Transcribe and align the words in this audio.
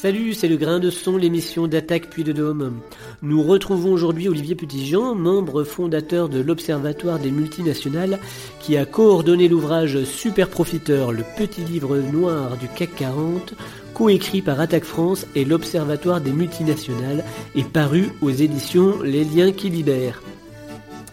Salut, 0.00 0.32
c'est 0.32 0.46
le 0.46 0.56
grain 0.56 0.78
de 0.78 0.90
son, 0.90 1.16
l'émission 1.16 1.66
d'attaque 1.66 2.08
puis 2.08 2.22
de 2.22 2.30
dôme. 2.30 2.82
Nous 3.20 3.42
retrouvons 3.42 3.90
aujourd'hui 3.90 4.28
Olivier 4.28 4.54
Petitjean, 4.54 5.16
membre 5.16 5.64
fondateur 5.64 6.28
de 6.28 6.38
l'Observatoire 6.38 7.18
des 7.18 7.32
multinationales, 7.32 8.20
qui 8.60 8.76
a 8.76 8.86
coordonné 8.86 9.48
l'ouvrage 9.48 10.04
Super 10.04 10.50
Profiteur, 10.50 11.10
le 11.10 11.24
petit 11.36 11.64
livre 11.64 11.98
noir 11.98 12.56
du 12.58 12.68
CAC 12.68 12.94
40, 12.94 13.54
coécrit 13.92 14.40
par 14.40 14.60
Attaque 14.60 14.84
France 14.84 15.26
et 15.34 15.44
l'Observatoire 15.44 16.20
des 16.20 16.30
multinationales, 16.30 17.24
et 17.56 17.64
paru 17.64 18.10
aux 18.22 18.30
éditions 18.30 19.02
Les 19.02 19.24
Liens 19.24 19.50
qui 19.50 19.68
libèrent. 19.68 20.22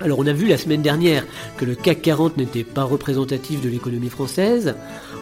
Alors 0.01 0.19
on 0.19 0.27
a 0.27 0.33
vu 0.33 0.47
la 0.47 0.57
semaine 0.57 0.81
dernière 0.81 1.25
que 1.57 1.65
le 1.65 1.73
CAC 1.73 2.01
40 2.01 2.37
n'était 2.37 2.63
pas 2.63 2.83
représentatif 2.83 3.61
de 3.61 3.69
l'économie 3.69 4.09
française. 4.09 4.75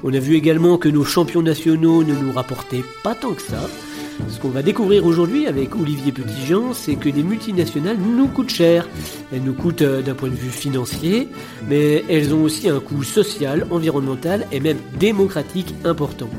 On 0.03 0.13
a 0.13 0.19
vu 0.19 0.35
également 0.35 0.77
que 0.77 0.89
nos 0.89 1.03
champions 1.03 1.43
nationaux 1.43 2.03
ne 2.03 2.13
nous 2.13 2.31
rapportaient 2.31 2.83
pas 3.03 3.13
tant 3.13 3.33
que 3.33 3.41
ça. 3.41 3.69
Ce 4.29 4.39
qu'on 4.39 4.49
va 4.49 4.61
découvrir 4.61 5.05
aujourd'hui 5.05 5.47
avec 5.47 5.75
Olivier 5.75 6.11
Petitjean, 6.11 6.73
c'est 6.73 6.95
que 6.95 7.09
les 7.09 7.23
multinationales 7.23 7.97
nous 7.97 8.27
coûtent 8.27 8.49
cher. 8.49 8.87
Elles 9.31 9.41
nous 9.41 9.53
coûtent 9.53 9.81
euh, 9.81 10.01
d'un 10.01 10.13
point 10.13 10.29
de 10.29 10.35
vue 10.35 10.49
financier, 10.49 11.27
mais 11.67 12.03
elles 12.09 12.33
ont 12.33 12.43
aussi 12.43 12.69
un 12.69 12.79
coût 12.79 13.03
social, 13.03 13.65
environnemental 13.71 14.47
et 14.51 14.59
même 14.59 14.77
démocratique 14.99 15.73
important. 15.83 16.29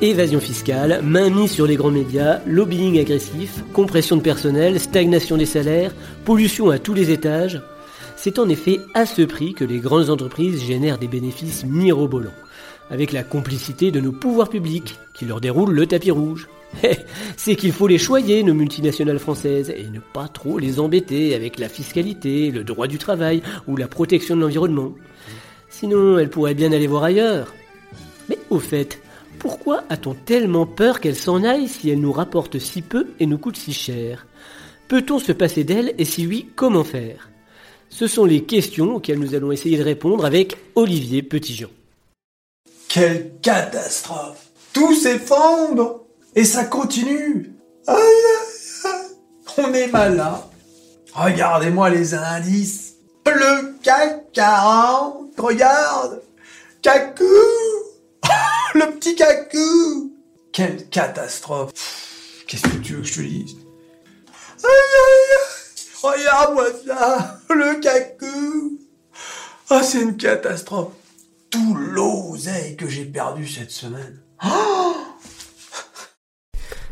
Évasion 0.00 0.40
fiscale, 0.40 1.00
mainmise 1.02 1.50
sur 1.50 1.66
les 1.66 1.76
grands 1.76 1.90
médias, 1.90 2.40
lobbying 2.46 2.98
agressif, 2.98 3.62
compression 3.72 4.16
de 4.16 4.22
personnel, 4.22 4.78
stagnation 4.78 5.36
des 5.36 5.46
salaires, 5.46 5.92
pollution 6.24 6.70
à 6.70 6.78
tous 6.78 6.94
les 6.94 7.10
étages. 7.10 7.60
C'est 8.28 8.40
en 8.40 8.48
effet 8.50 8.80
à 8.92 9.06
ce 9.06 9.22
prix 9.22 9.54
que 9.54 9.64
les 9.64 9.78
grandes 9.78 10.10
entreprises 10.10 10.62
génèrent 10.62 10.98
des 10.98 11.08
bénéfices 11.08 11.64
mirobolants, 11.64 12.28
avec 12.90 13.12
la 13.12 13.22
complicité 13.22 13.90
de 13.90 14.00
nos 14.00 14.12
pouvoirs 14.12 14.50
publics 14.50 14.98
qui 15.14 15.24
leur 15.24 15.40
déroulent 15.40 15.72
le 15.72 15.86
tapis 15.86 16.10
rouge. 16.10 16.46
Eh, 16.84 16.98
c'est 17.38 17.56
qu'il 17.56 17.72
faut 17.72 17.86
les 17.86 17.96
choyer, 17.96 18.42
nos 18.42 18.52
multinationales 18.52 19.18
françaises, 19.18 19.72
et 19.74 19.86
ne 19.88 20.00
pas 20.00 20.28
trop 20.28 20.58
les 20.58 20.78
embêter 20.78 21.34
avec 21.34 21.58
la 21.58 21.70
fiscalité, 21.70 22.50
le 22.50 22.64
droit 22.64 22.86
du 22.86 22.98
travail 22.98 23.42
ou 23.66 23.78
la 23.78 23.88
protection 23.88 24.36
de 24.36 24.42
l'environnement. 24.42 24.92
Sinon, 25.70 26.18
elles 26.18 26.28
pourraient 26.28 26.52
bien 26.52 26.72
aller 26.72 26.86
voir 26.86 27.04
ailleurs. 27.04 27.54
Mais 28.28 28.38
au 28.50 28.58
fait, 28.58 29.00
pourquoi 29.38 29.84
a-t-on 29.88 30.12
tellement 30.12 30.66
peur 30.66 31.00
qu'elles 31.00 31.16
s'en 31.16 31.44
aillent 31.44 31.68
si 31.68 31.88
elles 31.88 32.02
nous 32.02 32.12
rapportent 32.12 32.58
si 32.58 32.82
peu 32.82 33.06
et 33.20 33.24
nous 33.24 33.38
coûtent 33.38 33.56
si 33.56 33.72
cher? 33.72 34.26
Peut-on 34.86 35.18
se 35.18 35.32
passer 35.32 35.64
d'elles 35.64 35.94
et 35.96 36.04
si 36.04 36.26
oui, 36.26 36.50
comment 36.54 36.84
faire? 36.84 37.27
Ce 37.90 38.06
sont 38.06 38.24
les 38.24 38.44
questions 38.44 38.96
auxquelles 38.96 39.18
nous 39.18 39.34
allons 39.34 39.52
essayer 39.52 39.78
de 39.78 39.82
répondre 39.82 40.24
avec 40.24 40.56
Olivier 40.74 41.22
Petitjean. 41.22 41.68
Quelle 42.88 43.32
catastrophe 43.42 44.46
Tout 44.72 44.94
s'effondre 44.94 46.04
Et 46.34 46.44
ça 46.44 46.64
continue 46.64 47.52
Aïe, 47.86 47.96
aïe, 47.96 48.90
aïe. 48.92 49.06
On 49.58 49.72
est 49.74 49.88
malin. 49.88 50.40
Regardez-moi 51.12 51.90
les 51.90 52.14
indices. 52.14 52.94
Le 53.26 53.74
CAC 53.82 54.32
40, 54.32 55.38
regarde 55.38 56.22
Cacou 56.80 57.24
Le 58.74 58.90
petit 58.92 59.14
cacou 59.16 60.12
Quelle 60.52 60.88
catastrophe 60.88 61.72
Qu'est-ce 62.46 62.62
que 62.62 62.76
tu 62.78 62.94
veux 62.94 63.02
que 63.02 63.06
je 63.08 63.14
te 63.14 63.20
dise? 63.20 63.56
Aïe 64.64 65.47
Regarde-moi 66.02 66.66
ça, 66.86 67.40
le 67.50 67.80
cacou. 67.80 68.78
Ah, 69.70 69.82
c'est 69.82 70.02
une 70.02 70.16
catastrophe. 70.16 70.92
Tout 71.50 71.74
l'oseille 71.74 72.76
que 72.76 72.88
j'ai 72.88 73.04
perdu 73.04 73.46
cette 73.48 73.70
semaine. 73.70 74.20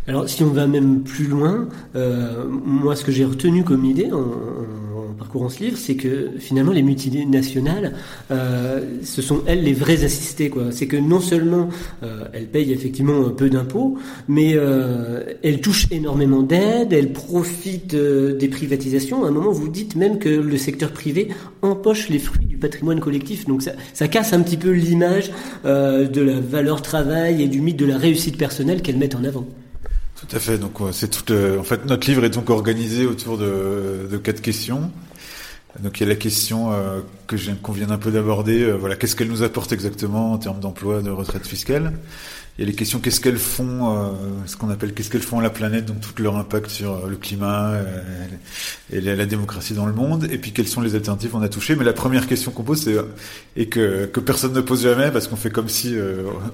Alors, 0.09 0.29
si 0.29 0.43
on 0.45 0.51
va 0.51 0.67
même 0.67 1.03
plus 1.03 1.27
loin, 1.27 1.69
euh, 1.95 2.45
moi, 2.47 2.95
ce 2.95 3.05
que 3.05 3.13
j'ai 3.13 3.25
retenu 3.25 3.65
comme 3.65 3.85
idée 3.85 4.11
en, 4.13 4.96
parcourant 5.17 5.49
ce 5.49 5.61
livre, 5.61 5.79
c'est 5.79 5.97
que 5.97 6.31
finalement 6.39 6.73
les 6.73 6.83
multinationales, 6.83 7.95
euh, 8.31 8.81
ce 9.03 9.23
sont 9.23 9.43
elles 9.47 9.63
les 9.63 9.73
vraies 9.73 10.05
assistées. 10.05 10.53
C'est 10.71 10.87
que 10.87 10.97
non 10.97 11.21
seulement 11.21 11.69
euh, 12.03 12.25
elles 12.33 12.47
payent 12.47 12.73
effectivement 12.73 13.31
peu 13.31 13.51
d'impôts, 13.51 13.99
mais 14.29 14.53
euh, 14.55 15.25
elles 15.43 15.61
touchent 15.61 15.89
énormément 15.91 16.43
d'aides, 16.43 16.93
elles 16.93 17.13
profitent 17.13 17.97
des 17.97 18.49
privatisations. 18.49 19.25
À 19.25 19.29
un 19.29 19.31
moment, 19.31 19.51
vous 19.51 19.69
dites 19.69 19.97
même 19.97 20.19
que 20.19 20.29
le 20.29 20.57
secteur 20.57 20.93
privé 20.93 21.29
empoche 21.63 22.09
les 22.09 22.19
fruits 22.19 22.47
du 22.47 22.57
patrimoine 22.57 23.01
collectif. 23.01 23.47
Donc 23.47 23.63
ça, 23.63 24.09
casse 24.09 24.33
un 24.33 24.43
petit 24.43 24.57
peu 24.57 24.71
l'image 24.71 25.31
de 25.65 26.21
la 26.21 26.41
valeur 26.41 26.83
travail 26.83 27.43
et 27.43 27.49
du 27.49 27.61
mythe 27.61 27.77
de 27.77 27.87
la 27.87 27.99
réussite 27.99 28.37
personnelle 28.37 28.83
qu'elles 28.83 28.99
mettent 28.99 29.17
en 29.17 29.25
avant. 29.25 29.47
Tout 30.21 30.35
à 30.35 30.39
fait. 30.39 30.59
Donc 30.59 30.79
c'est 30.93 31.11
tout. 31.11 31.33
en 31.33 31.63
fait, 31.63 31.85
notre 31.87 32.09
livre 32.09 32.25
est 32.25 32.31
donc 32.31 32.51
organisé 32.51 33.07
autour 33.07 33.39
de 33.39 34.17
quatre 34.23 34.41
questions. 34.41 34.91
Donc 35.81 36.01
il 36.01 36.05
y 36.05 36.07
a 36.07 36.09
la 36.09 36.17
question 36.17 36.73
euh, 36.73 37.01
que 37.27 37.37
qu'on 37.63 37.73
vient 37.73 37.91
un 37.91 37.99
peu 37.99 38.11
d'aborder. 38.11 38.63
Euh, 38.63 38.77
voilà, 38.77 38.97
qu'est-ce 38.97 39.17
qu'elles 39.17 39.29
nous 39.29 39.43
apportent 39.43 39.73
exactement 39.73 40.33
en 40.33 40.39
termes 40.39 40.61
d'emploi, 40.61 41.03
de 41.03 41.11
retraite 41.11 41.47
fiscale? 41.47 41.93
Il 42.59 42.63
y 42.63 42.65
a 42.65 42.71
les 42.71 42.75
questions 42.75 43.01
qu'est-ce 43.01 43.21
qu'elles 43.21 43.37
font, 43.37 43.91
euh, 43.91 44.13
ce 44.47 44.57
qu'on 44.57 44.71
appelle 44.71 44.95
qu'est-ce 44.95 45.11
qu'elles 45.11 45.21
font 45.21 45.39
à 45.39 45.43
la 45.43 45.51
planète, 45.51 45.85
donc 45.85 46.01
tout 46.01 46.23
leur 46.23 46.37
impact 46.37 46.71
sur 46.71 46.93
euh, 46.93 47.09
le 47.09 47.17
climat 47.17 47.73
euh, 47.73 48.27
et 48.91 49.03
la, 49.03 49.27
démocratie 49.27 49.75
dans 49.75 49.85
le 49.85 49.93
monde, 49.93 50.27
et 50.31 50.39
puis 50.39 50.53
quelles 50.53 50.69
sont 50.69 50.81
les 50.81 50.95
alternatives? 50.95 51.31
Qu'on 51.31 51.43
a 51.43 51.51
touchées. 51.51 51.77
Mais 51.77 51.85
la 51.85 51.93
première 51.93 52.27
question 52.27 52.51
qu'on 52.53 52.63
pose, 52.63 52.83
c'est 52.85 52.97
et 53.57 53.69
que, 53.69 54.07
que 54.07 54.21
personne 54.21 54.55
ne 54.55 54.63
pose 54.63 54.83
jamais 54.83 55.11
parce 55.11 55.29
qu'on 55.29 55.37
fait 55.37 55.51
comme 55.51 55.69
si 55.69 55.97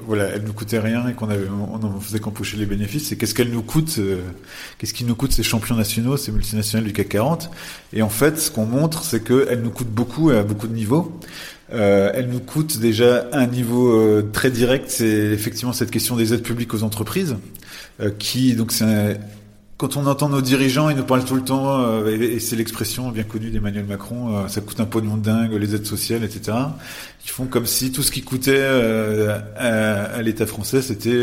voilà, 0.07 0.25
elle 0.25 0.43
nous 0.43 0.53
coûtait 0.53 0.79
rien 0.79 1.07
et 1.09 1.13
qu'on 1.13 1.29
avait 1.29 1.47
on 1.49 1.83
en 1.85 2.01
faisait 2.01 2.19
qu'empocher 2.19 2.57
les 2.57 2.67
bénéfices. 2.67 3.09
C'est 3.09 3.17
qu'est-ce 3.17 3.35
qu'elles 3.35 3.51
nous 3.51 3.63
coûtent, 3.63 4.01
qu'est-ce 4.79 4.95
qui 4.95 5.05
nous 5.05 5.15
coûte 5.15 5.33
ces 5.33 5.43
champions 5.43 5.77
nationaux, 5.77 6.17
ces 6.17 6.33
multinationales 6.33 6.87
du 6.87 6.93
CAC 6.93 7.11
40. 7.11 7.51
Et 7.93 8.03
en 8.03 8.09
fait, 8.09 8.39
ce 8.39 8.51
qu'on 8.51 8.67
montre, 8.67 9.05
c'est 9.05 9.23
qu'elles 9.23 9.61
nous 9.63 9.71
coûtent 9.71 9.93
beaucoup 9.93 10.31
à 10.31 10.43
beaucoup 10.43 10.67
de 10.67 10.75
niveaux. 10.75 11.13
Euh, 11.73 12.11
elle 12.15 12.29
nous 12.29 12.41
coûte 12.41 12.79
déjà 12.79 13.27
un 13.33 13.47
niveau 13.47 13.93
euh, 13.93 14.29
très 14.33 14.51
direct, 14.51 14.87
c'est 14.89 15.07
effectivement 15.07 15.73
cette 15.73 15.91
question 15.91 16.17
des 16.17 16.35
aides 16.35 16.43
publiques 16.43 16.75
aux 16.75 16.83
entreprises, 16.83 17.37
euh, 18.01 18.11
qui 18.19 18.55
donc 18.55 18.73
c'est 18.73 19.19
quand 19.79 19.97
on 19.97 20.07
entend 20.07 20.29
nos 20.29 20.43
dirigeants, 20.43 20.91
ils 20.91 20.97
nous 20.97 21.03
parlent 21.03 21.25
tout 21.25 21.35
le 21.35 21.43
temps, 21.43 21.81
euh, 21.81 22.07
et, 22.07 22.39
c'est 22.39 22.55
l'expression 22.55 23.11
bien 23.11 23.25
connue 23.25 23.51
d'Emmanuel 23.51 23.85
Macron, 23.85 24.47
ça 24.47 24.61
coûte 24.61 24.79
un 24.79 24.85
pognon 24.85 25.17
de 25.17 25.23
dingue, 25.23 25.55
les 25.55 25.75
aides 25.75 25.87
sociales, 25.87 26.23
etc. 26.23 26.57
Ils 27.25 27.31
font 27.31 27.47
comme 27.47 27.67
si 27.67 27.91
tout 27.91 28.03
ce 28.03 28.13
qui 28.13 28.23
coûtait 28.23 28.63
à, 28.63 30.05
à 30.05 30.23
l'État 30.23 30.47
français, 30.47 30.83
c'était 30.83 31.19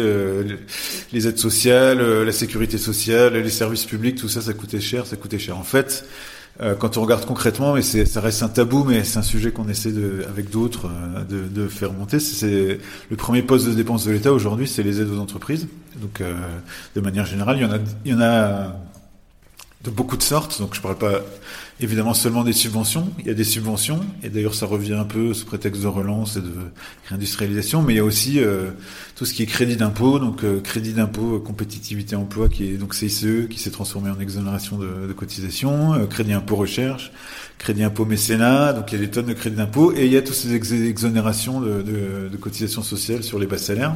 les 1.14 1.28
aides 1.28 1.38
sociales, 1.38 2.02
la 2.02 2.32
sécurité 2.34 2.78
sociale, 2.78 3.36
les 3.38 3.50
services 3.50 3.86
publics, 3.86 4.18
tout 4.18 4.28
ça, 4.28 4.42
ça 4.42 4.54
coûtait 4.54 4.82
cher, 4.82 5.06
ça 5.06 5.16
coûtait 5.16 5.40
cher. 5.40 5.58
En 5.58 5.64
fait, 5.64 6.04
euh, 6.62 6.76
quand 6.76 6.98
on 6.98 7.02
regarde 7.02 7.26
concrètement, 7.26 7.74
mais 7.74 7.82
ça 7.82 8.20
reste 8.20 8.44
un 8.44 8.50
tabou, 8.50 8.84
mais 8.84 9.06
c'est 9.06 9.18
un 9.18 9.24
sujet 9.24 9.52
qu'on 9.52 9.70
essaie 9.70 9.94
de, 9.94 10.26
avec 10.28 10.50
d'autres 10.50 10.88
euh, 10.88 11.24
de, 11.24 11.48
de, 11.48 11.68
faire 11.70 11.94
monter. 11.94 12.20
C'est 12.20 12.80
le 13.10 13.16
premier 13.16 13.42
poste 13.42 13.66
de 13.68 13.74
dépense 13.74 14.06
de 14.06 14.12
l'État 14.12 14.34
aujourd'hui, 14.34 14.68
c'est 14.68 14.84
les 14.84 15.00
aides 15.00 15.10
aux 15.10 15.20
entreprises. 15.20 15.68
Donc, 16.02 16.20
euh, 16.20 16.34
de 16.96 17.02
manière 17.02 17.26
générale, 17.26 17.58
il 17.58 17.64
y 17.64 17.66
en 17.66 17.72
a, 17.72 17.78
il 18.04 18.12
y 18.12 18.14
en 18.14 18.22
a 18.22 18.76
de 19.84 19.90
beaucoup 19.90 20.18
de 20.18 20.24
sortes. 20.24 20.60
Donc, 20.60 20.76
je 20.76 20.82
parle 20.82 20.98
pas 20.98 21.22
évidemment 21.82 22.14
seulement 22.14 22.44
des 22.44 22.54
subventions. 22.54 23.10
Il 23.20 23.28
y 23.28 23.30
a 23.30 23.34
des 23.34 23.44
subventions, 23.44 24.02
et 24.24 24.30
d'ailleurs 24.30 24.54
ça 24.54 24.66
revient 24.66 24.94
un 24.94 25.06
peu 25.06 25.34
sous 25.34 25.46
prétexte 25.46 25.82
de 25.82 25.88
relance 25.88 26.36
et 26.36 26.42
de 26.42 26.52
réindustrialisation, 27.08 27.82
mais 27.82 27.94
il 27.94 27.98
y 27.98 28.02
a 28.02 28.04
aussi 28.04 28.40
euh, 28.40 28.72
tout 29.16 29.26
ce 29.26 29.34
qui 29.34 29.44
est 29.44 29.46
crédit 29.46 29.78
d'impôt, 29.78 30.20
donc 30.20 30.44
euh, 30.44 30.60
crédit 30.60 30.94
d'impôt 30.94 31.38
euh, 31.38 31.40
compétitivité 31.40 32.16
emploi, 32.16 32.50
qui 32.50 32.66
est 32.66 32.78
donc 32.78 32.94
CICE, 32.94 33.48
qui 33.50 33.60
s'est 33.60 33.72
transformé 33.72 34.10
en 34.10 34.20
exonération 34.20 34.78
de, 34.78 35.08
de 35.08 35.14
cotisation, 35.14 36.06
crédit 36.08 36.34
impôt 36.34 36.58
recherche, 36.58 37.12
crédit 37.58 37.84
impôt 37.84 38.04
mécénat, 38.04 38.74
donc 38.74 38.92
il 38.92 39.00
y 39.00 39.02
a 39.02 39.06
des 39.06 39.12
tonnes 39.12 39.28
de 39.28 39.34
crédit 39.34 39.56
d'impôt, 39.56 39.94
et 39.94 40.06
il 40.06 40.12
y 40.12 40.18
a 40.18 40.22
toutes 40.22 40.36
ces 40.36 40.54
exonérations 40.54 41.62
de, 41.62 41.82
de, 41.82 42.30
de 42.30 42.38
cotisations 42.38 42.84
sociales 42.84 43.24
sur 43.24 43.40
les 43.40 43.48
bas 43.48 43.58
salaires. 43.58 43.96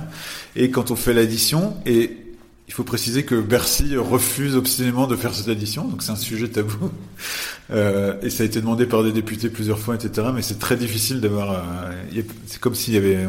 Et 0.55 0.71
quand 0.71 0.89
on 0.91 0.95
fait 0.95 1.13
l'addition, 1.13 1.75
et 1.85 2.22
il 2.73 2.75
faut 2.75 2.83
préciser 2.83 3.21
que 3.21 3.35
Bercy 3.35 3.95
refuse 3.97 4.55
obstinément 4.55 5.05
de 5.05 5.15
faire 5.15 5.35
cette 5.35 5.47
addition, 5.47 5.87
donc 5.87 6.01
c'est 6.01 6.11
un 6.11 6.15
sujet 6.15 6.47
tabou. 6.47 6.89
Euh, 7.71 8.19
et 8.23 8.31
ça 8.31 8.41
a 8.41 8.47
été 8.47 8.59
demandé 8.59 8.87
par 8.87 9.03
des 9.03 9.11
députés 9.11 9.47
plusieurs 9.49 9.77
fois, 9.77 9.93
etc. 9.93 10.29
Mais 10.33 10.41
c'est 10.41 10.57
très 10.57 10.75
difficile 10.75 11.21
d'avoir. 11.21 11.51
Euh, 11.51 12.21
c'est 12.47 12.59
comme 12.59 12.73
s'il 12.73 12.95
y 12.95 12.97
avait, 12.97 13.25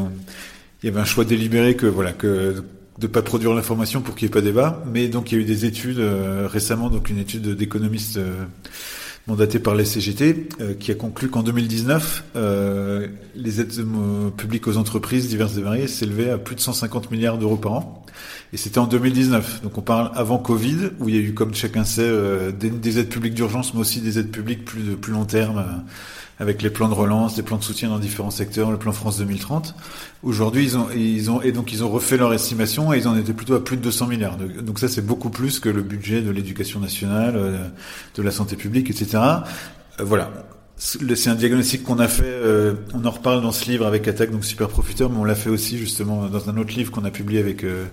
il 0.83 0.87
y 0.87 0.89
avait 0.89 1.01
un 1.01 1.05
choix 1.05 1.25
délibéré 1.25 1.77
que 1.77 1.87
voilà 1.87 2.13
que 2.13 2.65
de 2.99 3.07
pas 3.07 3.23
produire 3.23 3.55
l'information 3.55 4.01
pour 4.01 4.15
qu'il 4.15 4.27
n'y 4.27 4.31
ait 4.31 4.35
pas 4.35 4.41
débat. 4.41 4.83
Mais 4.93 5.09
donc 5.09 5.33
il 5.33 5.37
y 5.37 5.39
a 5.39 5.41
eu 5.43 5.47
des 5.47 5.65
études 5.65 5.99
euh, 5.99 6.49
récemment, 6.51 6.91
donc 6.91 7.11
une 7.11 7.19
étude 7.19 7.49
d'économistes 7.51 8.17
euh, 8.17 8.45
mandaté 9.27 9.59
par 9.59 9.75
les 9.75 9.85
CGT, 9.85 10.49
euh, 10.61 10.75
qui 10.75 10.91
a 10.91 10.95
conclu 10.95 11.29
qu'en 11.29 11.43
2019, 11.43 12.25
euh, 12.37 13.09
les 13.35 13.61
aides 13.61 13.73
euh, 13.79 14.31
publiques 14.31 14.67
aux 14.67 14.77
entreprises 14.77 15.29
diverses 15.29 15.57
et 15.57 15.63
variées 15.63 15.89
s'élevaient 15.89 16.31
à 16.31 16.39
plus 16.39 16.55
de 16.55 16.61
150 16.61 17.11
milliards 17.11 17.39
d'euros 17.39 17.57
par 17.57 17.73
an. 17.73 18.05
Et 18.53 18.57
c'était 18.57 18.79
en 18.79 18.87
2019. 18.87 19.63
Donc 19.63 19.79
on 19.79 19.81
parle 19.81 20.11
avant 20.15 20.39
Covid, 20.39 20.91
où 21.01 21.09
il 21.09 21.15
y 21.15 21.19
a 21.19 21.23
eu, 21.23 21.33
comme 21.33 21.55
chacun 21.55 21.85
sait, 21.85 22.09
des, 22.53 22.99
aides 22.99 23.09
publiques 23.09 23.35
d'urgence, 23.35 23.75
mais 23.75 23.81
aussi 23.81 24.01
des 24.01 24.19
aides 24.19 24.31
publiques 24.31 24.65
plus 24.65 24.83
de 24.83 24.95
plus 24.95 25.13
long 25.13 25.25
terme, 25.25 25.83
avec 26.39 26.63
les 26.63 26.71
plans 26.71 26.89
de 26.89 26.95
relance, 26.95 27.37
des 27.37 27.43
plans 27.43 27.59
de 27.59 27.63
soutien 27.63 27.89
dans 27.89 27.99
différents 27.99 28.31
secteurs, 28.31 28.71
le 28.71 28.79
plan 28.79 28.93
France 28.93 29.19
2030. 29.19 29.75
Aujourd'hui, 30.23 30.65
ils 30.65 30.77
ont, 30.77 30.89
ils 30.95 31.31
ont, 31.31 31.41
et 31.43 31.53
donc 31.53 31.73
ils 31.73 31.85
ont 31.85 31.89
refait 31.89 32.17
leur 32.17 32.33
estimation 32.33 32.93
et 32.93 32.99
ils 32.99 33.09
en 33.09 33.17
étaient 33.17 33.33
plutôt 33.33 33.55
à 33.55 33.63
plus 33.63 33.77
de 33.77 33.83
200 33.83 34.07
milliards. 34.07 34.37
Donc 34.37 34.79
ça, 34.79 34.89
c'est 34.89 35.05
beaucoup 35.05 35.31
plus 35.31 35.61
que 35.61 35.69
le 35.69 35.83
budget 35.83 36.23
de 36.23 36.31
l'éducation 36.31 36.81
nationale, 36.81 37.35
euh, 37.37 37.69
de 38.17 38.23
la 38.23 38.31
santé 38.31 38.57
publique, 38.57 38.91
etc. 38.91 39.23
Euh, 40.01 40.05
voilà. 40.05 40.31
C'est 40.77 41.31
un 41.31 41.37
diagnostic 41.37 41.85
qu'on 41.85 42.01
a 42.01 42.09
fait, 42.09 42.25
euh, 42.27 42.75
on 42.95 43.05
en 43.05 43.11
reparle 43.11 43.43
dans 43.43 43.53
ce 43.53 43.71
livre 43.71 43.87
avec 43.87 44.09
Attaque, 44.09 44.33
donc 44.33 44.45
Super 44.45 44.69
Profiteur, 44.69 45.09
mais 45.09 45.19
on 45.19 45.25
l'a 45.25 45.37
fait 45.37 45.49
aussi 45.49 45.79
justement 45.79 46.27
dans 46.27 46.51
un 46.51 46.57
autre 46.57 46.75
livre 46.75 46.91
qu'on 46.91 47.05
a 47.05 47.13
publié 47.13 47.39
avec 47.39 47.63
euh, 47.63 47.85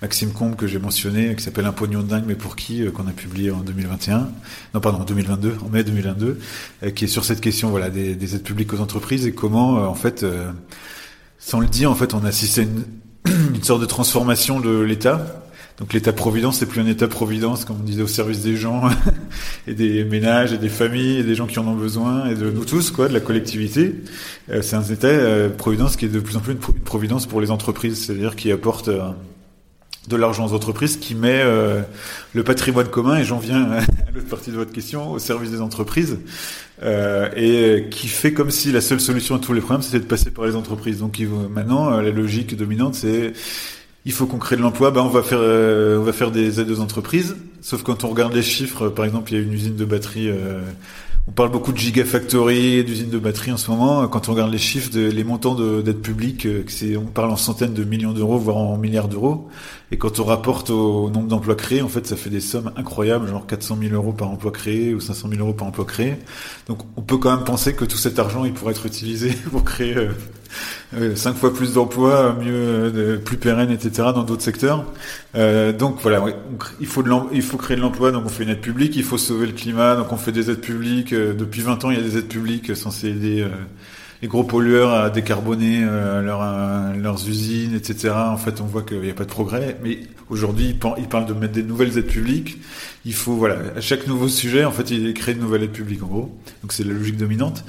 Maxime 0.00 0.32
Combe, 0.32 0.56
que 0.56 0.66
j'ai 0.66 0.78
mentionné, 0.78 1.36
qui 1.36 1.42
s'appelle 1.42 1.66
Un 1.66 1.72
pognon 1.72 2.00
de 2.00 2.08
dingue, 2.08 2.24
mais 2.26 2.34
pour 2.34 2.56
qui, 2.56 2.82
euh, 2.82 2.90
qu'on 2.90 3.06
a 3.06 3.12
publié 3.12 3.50
en 3.50 3.58
2021, 3.58 4.30
non 4.72 4.80
pardon, 4.80 5.00
en 5.00 5.04
2022, 5.04 5.56
en 5.62 5.68
mai 5.68 5.84
2022, 5.84 6.38
qui 6.94 7.04
est 7.04 7.08
sur 7.08 7.26
cette 7.26 7.42
question 7.42 7.68
voilà, 7.68 7.90
des, 7.90 8.14
des, 8.14 8.34
aides 8.34 8.42
publiques 8.42 8.72
aux 8.72 8.80
entreprises 8.80 9.26
et 9.26 9.32
comment, 9.32 9.74
en 9.88 9.94
fait, 9.94 10.24
sans 11.38 11.60
le 11.60 11.66
dire, 11.66 11.90
en 11.90 11.94
fait, 11.94 12.14
on 12.14 12.24
assiste 12.24 12.58
à 12.58 12.62
une, 12.62 12.84
une 13.54 13.62
sorte 13.62 13.82
de 13.82 13.86
transformation 13.86 14.60
de 14.60 14.80
l'État 14.80 15.49
donc 15.80 15.94
l'État-providence, 15.94 16.58
c'est 16.58 16.66
plus 16.66 16.82
un 16.82 16.86
État-providence, 16.86 17.64
comme 17.64 17.78
on 17.80 17.84
disait, 17.84 18.02
au 18.02 18.06
service 18.06 18.42
des 18.42 18.54
gens 18.54 18.82
et 19.66 19.72
des 19.72 20.04
ménages 20.04 20.52
et 20.52 20.58
des 20.58 20.68
familles 20.68 21.20
et 21.20 21.22
des 21.24 21.34
gens 21.34 21.46
qui 21.46 21.58
en 21.58 21.66
ont 21.66 21.74
besoin 21.74 22.26
et 22.26 22.34
de 22.34 22.50
nous 22.50 22.66
tous, 22.66 22.90
quoi, 22.90 23.08
de 23.08 23.14
la 23.14 23.20
collectivité. 23.20 23.94
Euh, 24.50 24.60
c'est 24.60 24.76
un 24.76 24.82
État-providence 24.82 25.96
qui 25.96 26.04
est 26.04 26.08
de 26.08 26.20
plus 26.20 26.36
en 26.36 26.40
plus 26.40 26.52
une, 26.52 26.58
providence 26.58 27.24
pour 27.24 27.40
les 27.40 27.50
entreprises, 27.50 28.04
c'est-à-dire 28.04 28.36
qui 28.36 28.52
apporte 28.52 28.88
euh, 28.88 29.08
de 30.08 30.16
l'argent 30.16 30.46
aux 30.46 30.52
entreprises, 30.52 30.98
qui 30.98 31.14
met 31.14 31.40
euh, 31.40 31.80
le 32.34 32.44
patrimoine 32.44 32.88
commun, 32.88 33.16
et 33.16 33.24
j'en 33.24 33.38
viens 33.38 33.70
à 33.72 34.10
l'autre 34.14 34.28
partie 34.28 34.50
de 34.50 34.56
votre 34.56 34.72
question, 34.72 35.10
au 35.10 35.18
service 35.18 35.50
des 35.50 35.62
entreprises, 35.62 36.18
et 37.36 37.86
qui 37.90 38.08
fait 38.08 38.34
comme 38.34 38.50
si 38.50 38.70
la 38.70 38.82
seule 38.82 39.00
solution 39.00 39.34
à 39.34 39.38
tous 39.38 39.54
les 39.54 39.60
problèmes, 39.60 39.82
c'était 39.82 40.00
de 40.00 40.04
passer 40.04 40.30
par 40.30 40.44
les 40.44 40.56
entreprises. 40.56 40.98
Donc 40.98 41.18
maintenant, 41.50 42.00
la 42.00 42.10
logique 42.10 42.56
dominante, 42.56 42.94
c'est 42.94 43.34
il 44.04 44.12
faut 44.12 44.26
qu'on 44.26 44.38
crée 44.38 44.56
de 44.56 44.62
l'emploi, 44.62 44.90
ben 44.90 45.02
on 45.02 45.08
va 45.08 45.22
faire 45.22 45.40
euh, 45.40 45.98
on 45.98 46.02
va 46.02 46.12
faire 46.12 46.30
des 46.30 46.60
aides 46.60 46.70
aux 46.70 46.80
entreprises. 46.80 47.36
Sauf 47.60 47.82
quand 47.82 48.04
on 48.04 48.08
regarde 48.08 48.32
les 48.32 48.42
chiffres, 48.42 48.88
par 48.88 49.04
exemple, 49.04 49.32
il 49.32 49.38
y 49.38 49.40
a 49.40 49.42
une 49.42 49.52
usine 49.52 49.76
de 49.76 49.84
batterie. 49.84 50.30
Euh, 50.30 50.62
on 51.28 51.32
parle 51.32 51.50
beaucoup 51.50 51.72
de 51.72 51.78
gigafactory, 51.78 52.82
d'usines 52.84 53.10
de 53.10 53.18
batterie 53.18 53.52
en 53.52 53.56
ce 53.56 53.70
moment. 53.70 54.08
Quand 54.08 54.28
on 54.28 54.32
regarde 54.32 54.50
les 54.50 54.58
chiffres, 54.58 54.90
les 54.96 55.24
montants 55.24 55.54
d'aide 55.54 56.00
publique, 56.00 56.46
euh, 56.46 56.64
on 56.96 57.06
parle 57.06 57.30
en 57.30 57.36
centaines 57.36 57.74
de 57.74 57.84
millions 57.84 58.12
d'euros, 58.12 58.38
voire 58.38 58.56
en 58.56 58.76
milliards 58.76 59.08
d'euros. 59.08 59.48
Et 59.92 59.96
quand 59.96 60.18
on 60.18 60.24
rapporte 60.24 60.70
au 60.70 61.10
nombre 61.10 61.28
d'emplois 61.28 61.56
créés, 61.56 61.82
en 61.82 61.88
fait, 61.88 62.06
ça 62.06 62.16
fait 62.16 62.30
des 62.30 62.40
sommes 62.40 62.72
incroyables, 62.76 63.28
genre 63.28 63.46
400 63.46 63.78
000 63.80 63.94
euros 63.94 64.12
par 64.12 64.30
emploi 64.30 64.50
créé 64.50 64.94
ou 64.94 65.00
500 65.00 65.28
000 65.30 65.40
euros 65.40 65.52
par 65.52 65.68
emploi 65.68 65.84
créé. 65.84 66.16
Donc, 66.68 66.80
on 66.96 67.02
peut 67.02 67.18
quand 67.18 67.34
même 67.34 67.44
penser 67.44 67.74
que 67.74 67.84
tout 67.84 67.98
cet 67.98 68.18
argent, 68.18 68.44
il 68.44 68.52
pourrait 68.52 68.72
être 68.72 68.86
utilisé 68.86 69.30
pour 69.50 69.64
créer 69.64 69.94
euh, 70.94 71.14
cinq 71.14 71.36
fois 71.36 71.54
plus 71.54 71.74
d'emplois, 71.74 72.34
mieux, 72.34 72.52
euh, 72.52 73.16
plus 73.18 73.36
pérennes, 73.36 73.70
etc. 73.70 74.08
dans 74.14 74.24
d'autres 74.24 74.42
secteurs. 74.42 74.84
Euh, 75.36 75.72
donc 75.72 75.98
voilà, 76.02 76.24
il 76.80 76.86
faut 76.86 77.02
créer 77.58 77.76
de 77.76 77.80
l'emploi, 77.80 78.10
donc 78.10 78.24
on 78.26 78.28
fait 78.28 78.42
une 78.42 78.50
aide 78.50 78.60
publique. 78.60 78.96
Il 78.96 79.04
faut 79.04 79.18
sauver 79.18 79.46
le 79.46 79.52
climat, 79.52 79.94
donc 79.96 80.12
on 80.12 80.16
fait 80.16 80.32
des 80.32 80.50
aides 80.50 80.60
publiques. 80.60 81.09
Euh, 81.12 81.34
depuis 81.34 81.62
20 81.62 81.84
ans, 81.84 81.90
il 81.90 81.98
y 81.98 82.00
a 82.00 82.02
des 82.02 82.16
aides 82.18 82.28
publiques 82.28 82.74
censées 82.76 83.08
aider 83.08 83.46
les 84.22 84.28
gros 84.28 84.44
pollueurs 84.44 84.92
à 84.92 85.08
décarboner 85.08 85.80
leur, 85.80 86.42
leurs 86.94 87.28
usines, 87.28 87.74
etc. 87.74 88.10
En 88.14 88.36
fait, 88.36 88.60
on 88.60 88.66
voit 88.66 88.82
qu'il 88.82 89.00
n'y 89.00 89.08
a 89.08 89.14
pas 89.14 89.24
de 89.24 89.30
progrès. 89.30 89.78
Mais 89.82 90.00
aujourd'hui, 90.28 90.76
ils 90.98 91.08
parlent 91.08 91.26
de 91.26 91.32
mettre 91.32 91.54
des 91.54 91.62
nouvelles 91.62 91.96
aides 91.96 92.06
publiques. 92.06 92.58
Il 93.06 93.14
faut, 93.14 93.32
voilà, 93.32 93.56
à 93.76 93.80
chaque 93.80 94.06
nouveau 94.06 94.28
sujet, 94.28 94.66
en 94.66 94.72
fait, 94.72 94.90
il 94.90 95.14
crée 95.14 95.32
une 95.32 95.40
nouvelle 95.40 95.62
aide 95.62 95.72
publique, 95.72 96.02
en 96.02 96.06
gros. 96.06 96.38
Donc 96.62 96.72
c'est 96.72 96.84
la 96.84 96.92
logique 96.92 97.16
dominante. 97.16 97.64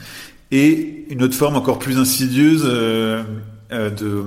Et 0.51 1.05
une 1.09 1.23
autre 1.23 1.35
forme 1.35 1.55
encore 1.55 1.79
plus 1.79 1.97
insidieuse 1.97 2.63
euh, 2.65 3.23
euh, 3.71 3.89
de, 3.89 4.25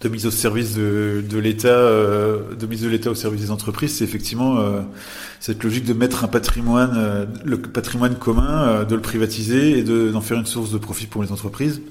de 0.00 0.08
mise 0.08 0.26
au 0.26 0.30
service 0.30 0.74
de, 0.74 1.22
de 1.28 1.38
l'État, 1.38 1.68
euh, 1.68 2.54
de 2.54 2.66
mise 2.66 2.82
de 2.82 2.88
l'État 2.88 3.10
au 3.10 3.14
service 3.14 3.42
des 3.42 3.50
entreprises, 3.50 3.96
c'est 3.96 4.04
effectivement 4.04 4.58
cette 5.40 5.62
logique 5.62 5.84
de 5.84 5.92
mettre 5.92 6.24
un 6.24 6.28
patrimoine, 6.28 7.28
le 7.44 7.60
patrimoine 7.60 8.16
commun, 8.16 8.84
de 8.84 8.94
le 8.94 9.00
privatiser 9.02 9.78
et 9.78 9.82
d'en 9.82 10.20
faire 10.20 10.38
une 10.38 10.46
source 10.46 10.70
de 10.70 10.78
profit 10.78 11.06
pour 11.06 11.22
les 11.22 11.32
entreprises. 11.32 11.82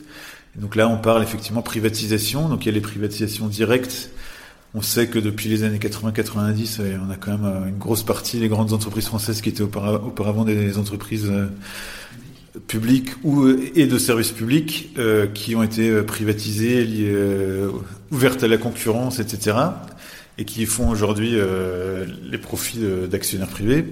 donc 0.56 0.76
là, 0.76 0.88
on 0.90 0.98
parle 0.98 1.24
effectivement 1.24 1.62
privatisation. 1.62 2.50
Donc 2.50 2.66
il 2.66 2.70
y 2.70 2.72
a 2.72 2.74
les 2.74 2.82
privatisations 2.82 3.48
directes. 3.48 4.10
On 4.74 4.82
sait 4.82 5.08
que 5.08 5.18
depuis 5.18 5.50
les 5.50 5.64
années 5.64 5.80
80-90, 5.80 6.82
on 7.08 7.12
a 7.12 7.16
quand 7.16 7.38
même 7.38 7.70
une 7.70 7.78
grosse 7.78 8.04
partie 8.04 8.40
des 8.40 8.50
grandes 8.50 8.74
entreprises 8.74 9.06
françaises 9.06 9.42
qui 9.42 9.50
étaient 9.50 9.64
auparavant 9.64 10.46
des 10.46 10.78
entreprises 10.78 11.32
publics 12.68 13.10
ou 13.24 13.48
et 13.48 13.86
de 13.86 13.98
services 13.98 14.32
publics 14.32 14.90
euh, 14.98 15.28
qui 15.28 15.56
ont 15.56 15.64
été 15.64 15.90
euh, 15.90 16.04
privatisés, 16.04 16.84
liés, 16.84 17.12
euh, 17.12 17.70
ouvertes 18.12 18.44
à 18.44 18.48
la 18.48 18.58
concurrence, 18.58 19.20
etc. 19.20 19.58
et 20.38 20.46
qui 20.46 20.66
font 20.66 20.90
aujourd'hui 20.90 21.32
euh, 21.34 22.06
les 22.30 22.38
profits 22.38 22.80
d'actionnaires 23.10 23.48
privés. 23.48 23.86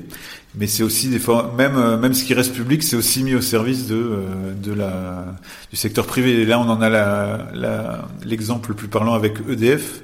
Mais 0.55 0.67
c'est 0.67 0.83
aussi 0.83 1.09
des 1.09 1.19
fois, 1.19 1.53
même 1.57 1.99
même 1.99 2.13
ce 2.13 2.23
qui 2.23 2.33
reste 2.33 2.53
public, 2.53 2.81
c'est 2.81 2.95
aussi 2.95 3.23
mis 3.23 3.35
au 3.35 3.41
service 3.41 3.87
de 3.87 4.23
de 4.61 4.73
la 4.73 5.35
du 5.69 5.75
secteur 5.75 6.05
privé. 6.07 6.41
Et 6.41 6.45
là, 6.45 6.59
on 6.59 6.69
en 6.69 6.81
a 6.81 6.89
la 6.89 8.07
l'exemple 8.25 8.69
le 8.69 8.75
plus 8.75 8.87
parlant 8.87 9.13
avec 9.13 9.35
EDF. 9.49 10.01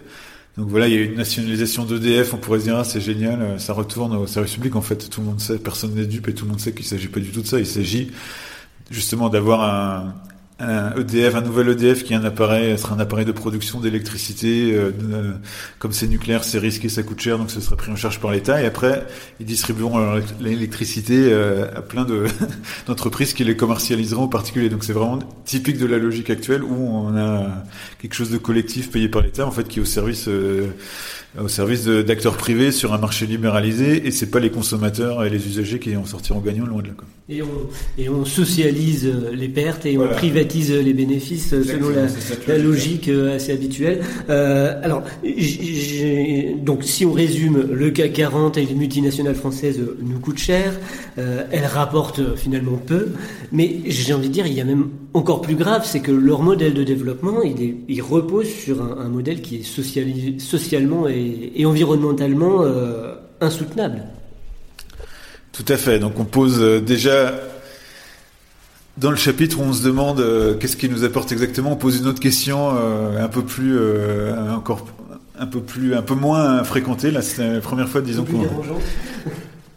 Donc 0.58 0.68
voilà, 0.68 0.88
il 0.88 0.94
y 0.94 0.98
a 0.98 1.02
une 1.02 1.16
nationalisation 1.16 1.84
d'EDF, 1.84 2.36
on 2.36 2.38
pourrait 2.38 2.60
dire 2.60 2.78
ah, 2.78 2.84
c'est 2.84 3.02
génial, 3.02 3.60
ça 3.60 3.74
retourne 3.74 4.16
au 4.16 4.28
service 4.28 4.54
public. 4.54 4.76
En 4.76 4.84
fait, 4.84 5.10
tout 5.10 5.22
le 5.22 5.28
monde 5.28 5.40
sait, 5.40 5.58
personne 5.58 5.96
n'est 5.96 6.06
dupe 6.06 6.28
et 6.28 6.34
tout 6.36 6.46
le 6.46 6.52
monde 6.52 6.60
sait 6.60 6.74
qu'il 6.74 6.86
s'agit 6.86 7.08
pas 7.08 7.20
du 7.20 7.30
tout 7.30 7.42
de 7.42 7.48
ça. 7.48 7.58
Il 7.58 7.66
s'agit 7.66 8.12
justement 8.94 9.30
d'avoir 9.30 9.62
un, 9.64 10.14
un 10.60 10.96
EDF, 10.96 11.36
un 11.36 11.42
nouvel 11.42 11.70
EDF 11.70 12.04
qui 12.04 12.14
est 12.14 12.16
un 12.16 12.24
appareil, 12.24 12.78
sera 12.78 12.96
un 12.96 13.00
appareil 13.00 13.26
de 13.26 13.32
production 13.32 13.80
d'électricité. 13.80 14.74
Euh, 14.74 14.92
comme 15.80 15.92
c'est 15.92 16.08
nucléaire, 16.08 16.44
c'est 16.44 16.60
risqué, 16.60 16.90
ça 16.90 17.04
coûte 17.04 17.20
cher, 17.20 17.38
donc 17.38 17.52
ce 17.52 17.60
sera 17.60 17.76
pris 17.76 17.92
en 17.92 17.96
charge 17.96 18.20
par 18.20 18.32
l'État. 18.32 18.62
Et 18.62 18.66
après, 18.66 19.06
ils 19.40 19.46
distribueront 19.46 20.22
l'électricité 20.40 21.32
euh, 21.32 21.68
à 21.76 21.82
plein 21.82 22.06
de 22.06 22.26
d'entreprises 22.88 23.34
qui 23.34 23.44
les 23.44 23.58
commercialiseront 23.58 24.24
aux 24.24 24.30
particuliers. 24.30 24.70
Donc 24.70 24.84
c'est 24.84 24.94
vraiment 24.94 25.20
typique 25.44 25.78
de 25.78 25.86
la 25.86 25.98
logique 25.98 26.30
actuelle 26.30 26.64
où 26.64 26.76
on 26.76 27.18
a 27.18 27.64
quelque 28.00 28.14
chose 28.14 28.30
de 28.30 28.38
collectif 28.38 28.92
payé 28.92 29.10
par 29.10 29.22
l'État, 29.24 29.46
en 29.46 29.52
fait, 29.52 29.68
qui 29.68 29.80
est 29.80 29.82
au 29.82 29.86
service 29.86 30.28
euh, 30.28 30.68
au 31.40 31.48
service 31.48 31.86
d'acteurs 31.86 32.38
privés 32.38 32.72
sur 32.72 32.94
un 32.94 32.98
marché 32.98 33.26
libéralisé 33.26 34.06
et 34.08 34.12
c'est 34.12 34.30
pas 34.30 34.40
les 34.40 34.52
consommateurs 34.52 35.24
et 35.24 35.30
les 35.30 35.48
usagers 35.48 35.80
qui 35.80 35.96
en 35.96 36.06
sortiront 36.06 36.40
gagnants 36.40 36.66
loin 36.66 36.82
de 36.82 36.88
là. 36.88 36.94
Et 37.30 37.42
on, 37.42 37.48
et 37.98 38.10
on 38.10 38.26
socialise 38.26 39.10
les 39.32 39.48
pertes 39.48 39.86
et 39.86 39.98
on 39.98 40.08
privatise 40.10 40.72
les 40.72 40.94
bénéfices 40.94 41.50
selon 41.50 41.90
la, 41.90 42.58
logique 42.58 43.08
euh, 43.08 43.36
assez 43.36 43.54
habituelle. 43.54 44.02
Euh, 44.30 44.80
alors, 44.84 45.04
donc 46.62 46.84
si 46.84 47.06
on 47.06 47.14
résume, 47.14 47.70
le 47.72 47.92
CAC 47.92 48.14
40 48.14 48.58
et 48.58 48.66
les 48.66 48.76
multinationales 48.76 49.36
françaises 49.36 49.80
nous 50.02 50.20
coûtent 50.20 50.38
cher, 50.38 50.74
euh, 51.18 51.46
elles 51.52 51.66
rapportent 51.66 52.36
finalement 52.36 52.78
peu, 52.78 53.10
mais 53.52 53.80
j'ai 53.86 54.14
envie 54.14 54.28
de 54.28 54.34
dire, 54.34 54.46
il 54.46 54.54
y 54.54 54.62
a 54.62 54.66
même 54.66 54.90
encore 55.14 55.42
plus 55.42 55.56
grave, 55.56 55.84
c'est 55.86 56.00
que 56.00 56.12
leur 56.12 56.42
modèle 56.42 56.74
de 56.74 56.84
développement, 56.84 57.42
il, 57.44 57.78
il 57.88 58.02
repose 58.02 58.48
sur 58.48 58.82
un, 58.82 58.98
un, 59.00 59.10
modèle 59.10 59.42
qui 59.42 59.58
est 59.58 60.40
socialement 60.40 61.08
et 61.08 61.52
et, 61.56 61.66
environnementalement 61.66 62.62
euh, 62.62 63.14
insoutenable. 63.42 64.04
Tout 65.52 65.66
à 65.68 65.78
fait. 65.78 66.00
Donc 66.00 66.20
on 66.20 66.26
pose 66.26 66.58
euh, 66.60 66.82
déjà 66.82 67.34
dans 68.98 69.12
le 69.12 69.18
chapitre 69.18 69.60
où 69.60 69.64
on 69.64 69.74
se 69.74 69.84
demande 69.84 70.20
euh, 70.20 70.56
qu'est-ce 70.56 70.78
qui 70.78 70.90
nous 70.90 71.04
apporte 71.04 71.32
exactement, 71.32 71.72
on 71.74 71.78
pose 71.78 72.00
une 72.00 72.08
autre 72.08 72.20
question 72.20 72.70
un 72.70 73.28
peu 73.28 73.44
plus 73.44 73.78
encore 74.52 74.86
un 75.38 75.48
peu 75.48 75.62
plus 75.62 75.96
un 75.96 76.02
peu 76.02 76.16
moins 76.16 76.64
fréquentée. 76.64 77.12
Là, 77.12 77.22
c'est 77.22 77.54
la 77.54 77.60
première 77.60 77.90
fois, 77.90 78.02
disons. 78.02 78.26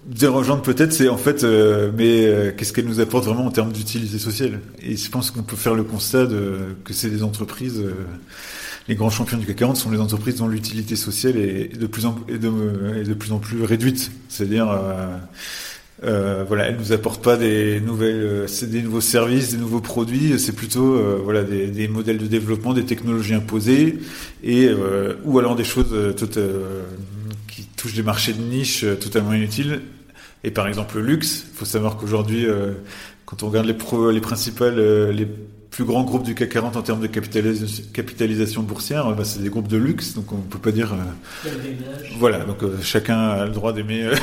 Dérangeante. 0.06 0.64
peut-être, 0.64 0.92
c'est 0.92 1.08
en 1.08 1.16
fait, 1.16 1.44
mais 1.44 2.54
qu'est-ce 2.56 2.72
qu'elle 2.72 2.86
nous 2.86 3.00
apporte 3.00 3.24
vraiment 3.24 3.46
en 3.46 3.50
termes 3.50 3.72
d'utilité 3.72 4.18
sociale? 4.18 4.60
Et 4.82 4.96
je 4.96 5.10
pense 5.10 5.30
qu'on 5.30 5.42
peut 5.42 5.56
faire 5.56 5.74
le 5.74 5.84
constat 5.84 6.26
de, 6.26 6.58
que 6.84 6.92
c'est 6.92 7.10
des 7.10 7.22
entreprises 7.22 7.84
les 8.88 8.94
grands 8.94 9.10
champions 9.10 9.38
du 9.38 9.46
CAC 9.46 9.56
40 9.56 9.76
sont 9.76 9.90
les 9.90 9.98
entreprises 9.98 10.36
dont 10.36 10.48
l'utilité 10.48 10.96
sociale 10.96 11.36
est 11.36 11.76
de 11.76 11.86
plus 11.86 12.06
en, 12.06 12.16
de, 12.28 13.00
est 13.00 13.08
de 13.08 13.14
plus 13.14 13.32
en 13.32 13.38
plus 13.38 13.64
réduite. 13.64 14.12
C'est-à-dire, 14.28 14.70
euh, 14.70 15.16
euh, 16.04 16.44
voilà, 16.46 16.66
elles 16.66 16.76
nous 16.76 16.92
apportent 16.92 17.22
pas 17.22 17.36
des 17.36 17.80
nouvelles, 17.80 18.22
euh, 18.22 18.46
c'est 18.46 18.70
des 18.70 18.82
nouveaux 18.82 19.00
services, 19.00 19.50
des 19.50 19.58
nouveaux 19.58 19.80
produits. 19.80 20.38
C'est 20.38 20.54
plutôt, 20.54 20.94
euh, 20.94 21.20
voilà, 21.22 21.42
des, 21.42 21.66
des, 21.68 21.88
modèles 21.88 22.18
de 22.18 22.26
développement, 22.26 22.74
des 22.74 22.84
technologies 22.84 23.34
imposées, 23.34 23.98
et 24.44 24.68
euh, 24.68 25.14
ou 25.24 25.38
alors 25.38 25.56
des 25.56 25.64
choses 25.64 26.14
toutes, 26.16 26.38
qui 27.50 27.64
touchent 27.76 27.94
des 27.94 28.02
marchés 28.02 28.32
de 28.32 28.42
niche 28.42 28.84
totalement 29.00 29.32
inutiles. 29.32 29.82
Et 30.44 30.50
par 30.50 30.68
exemple, 30.68 30.96
le 30.96 31.02
luxe. 31.02 31.46
Il 31.52 31.56
faut 31.56 31.64
savoir 31.64 31.96
qu'aujourd'hui, 31.96 32.46
quand 33.24 33.42
on 33.42 33.48
regarde 33.48 33.66
les, 33.66 33.74
pro, 33.74 34.10
les 34.10 34.20
principales, 34.20 34.78
les 35.10 35.26
plus 35.76 35.84
grands 35.84 36.04
groupes 36.04 36.22
du 36.22 36.34
CAC 36.34 36.48
40 36.48 36.76
en 36.76 36.82
termes 36.82 37.00
de 37.00 37.06
capitalisation, 37.06 38.62
boursière, 38.62 39.14
bah, 39.14 39.24
c'est 39.24 39.42
des 39.42 39.50
groupes 39.50 39.68
de 39.68 39.76
luxe, 39.76 40.14
donc 40.14 40.32
on 40.32 40.36
peut 40.36 40.58
pas 40.58 40.72
dire. 40.72 40.94
Euh, 40.94 41.50
voilà, 42.18 42.38
donc 42.44 42.62
euh, 42.62 42.78
chacun 42.80 43.18
a 43.18 43.44
le 43.44 43.50
droit 43.50 43.74
d'aimer 43.74 44.04
euh, 44.04 44.14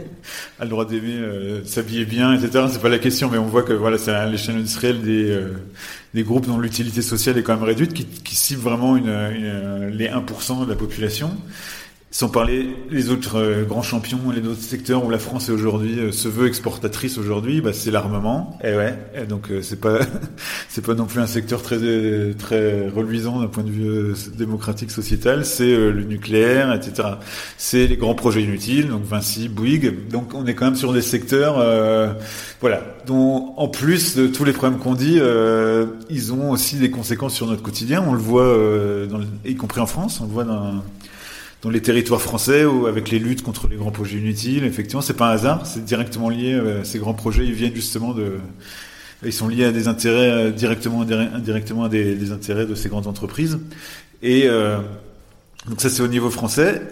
a 0.58 0.64
le 0.64 0.68
droit 0.68 0.84
d'aimer, 0.84 1.16
euh, 1.16 1.64
s'habiller 1.64 2.04
bien, 2.04 2.34
etc. 2.34 2.66
C'est 2.70 2.82
pas 2.82 2.90
la 2.90 2.98
question, 2.98 3.30
mais 3.30 3.38
on 3.38 3.46
voit 3.46 3.62
que 3.62 3.72
voilà, 3.72 3.96
c'est 3.96 4.10
à 4.10 4.26
l'échelle 4.26 4.56
industrielle 4.56 5.00
des 5.00 5.30
euh, 5.30 5.54
des 6.12 6.22
groupes 6.22 6.46
dont 6.46 6.58
l'utilité 6.58 7.00
sociale 7.00 7.38
est 7.38 7.42
quand 7.42 7.54
même 7.54 7.64
réduite, 7.64 7.94
qui, 7.94 8.04
qui 8.04 8.34
ciblent 8.34 8.60
vraiment 8.60 8.94
une, 8.96 9.08
une, 9.08 9.88
les 9.88 10.08
1% 10.08 10.66
de 10.66 10.68
la 10.68 10.76
population. 10.76 11.30
Sans 12.12 12.28
parler 12.28 12.74
les 12.90 13.10
autres 13.10 13.36
euh, 13.36 13.64
grands 13.64 13.82
champions, 13.82 14.18
les 14.34 14.44
autres 14.44 14.62
secteurs 14.62 15.04
où 15.04 15.10
la 15.10 15.20
France 15.20 15.48
est 15.48 15.52
aujourd'hui 15.52 16.00
euh, 16.00 16.10
se 16.10 16.26
veut 16.26 16.48
exportatrice 16.48 17.18
aujourd'hui, 17.18 17.60
bah, 17.60 17.72
c'est 17.72 17.92
l'armement. 17.92 18.58
Et 18.64 18.74
ouais, 18.74 18.98
et 19.14 19.26
donc 19.26 19.48
euh, 19.48 19.62
c'est 19.62 19.78
pas 19.78 20.00
c'est 20.68 20.84
pas 20.84 20.94
non 20.94 21.04
plus 21.04 21.20
un 21.20 21.28
secteur 21.28 21.62
très 21.62 21.78
très 22.36 22.88
reluisant 22.88 23.38
d'un 23.38 23.46
point 23.46 23.62
de 23.62 23.70
vue 23.70 24.14
démocratique 24.36 24.90
sociétal. 24.90 25.44
C'est 25.44 25.70
le 25.70 26.02
nucléaire, 26.02 26.74
etc. 26.74 27.10
C'est 27.56 27.86
les 27.86 27.96
grands 27.96 28.16
projets 28.16 28.42
inutiles, 28.42 28.88
donc 28.88 29.04
Vinci, 29.04 29.48
Bouygues. 29.48 30.08
Donc 30.08 30.34
on 30.34 30.46
est 30.46 30.56
quand 30.56 30.64
même 30.64 30.74
sur 30.74 30.92
des 30.92 31.02
secteurs, 31.02 31.64
voilà, 32.60 32.82
dont 33.06 33.54
en 33.56 33.68
plus 33.68 34.16
de 34.16 34.26
tous 34.26 34.44
les 34.44 34.52
problèmes 34.52 34.80
qu'on 34.80 34.94
dit, 34.94 35.20
ils 36.10 36.32
ont 36.32 36.50
aussi 36.50 36.76
des 36.76 36.90
conséquences 36.90 37.34
sur 37.34 37.46
notre 37.46 37.62
quotidien. 37.62 38.04
On 38.04 38.14
le 38.14 38.18
voit, 38.18 39.06
dans 39.08 39.20
y 39.44 39.54
compris 39.54 39.80
en 39.80 39.86
France, 39.86 40.20
on 40.20 40.24
le 40.24 40.32
voit 40.32 40.44
dans 40.44 40.82
dans 41.62 41.70
les 41.70 41.82
territoires 41.82 42.22
français 42.22 42.64
ou 42.64 42.86
avec 42.86 43.10
les 43.10 43.18
luttes 43.18 43.42
contre 43.42 43.68
les 43.68 43.76
grands 43.76 43.90
projets 43.90 44.18
inutiles. 44.18 44.64
Effectivement, 44.64 45.02
c'est 45.02 45.16
pas 45.16 45.28
un 45.28 45.32
hasard, 45.32 45.66
c'est 45.66 45.84
directement 45.84 46.28
lié. 46.30 46.54
Euh, 46.54 46.84
ces 46.84 46.98
grands 46.98 47.14
projets, 47.14 47.44
ils 47.44 47.52
viennent 47.52 47.74
justement 47.74 48.14
de, 48.14 48.38
ils 49.24 49.32
sont 49.32 49.48
liés 49.48 49.64
à 49.64 49.72
des 49.72 49.88
intérêts 49.88 50.30
euh, 50.30 50.50
directement, 50.50 51.02
indirectement 51.02 51.84
à 51.84 51.88
des, 51.88 52.32
intérêts 52.32 52.66
de 52.66 52.74
ces 52.74 52.88
grandes 52.88 53.06
entreprises. 53.06 53.58
Et 54.22 54.44
euh, 54.46 54.78
donc 55.68 55.80
ça, 55.80 55.90
c'est 55.90 56.02
au 56.02 56.08
niveau 56.08 56.30
français. 56.30 56.82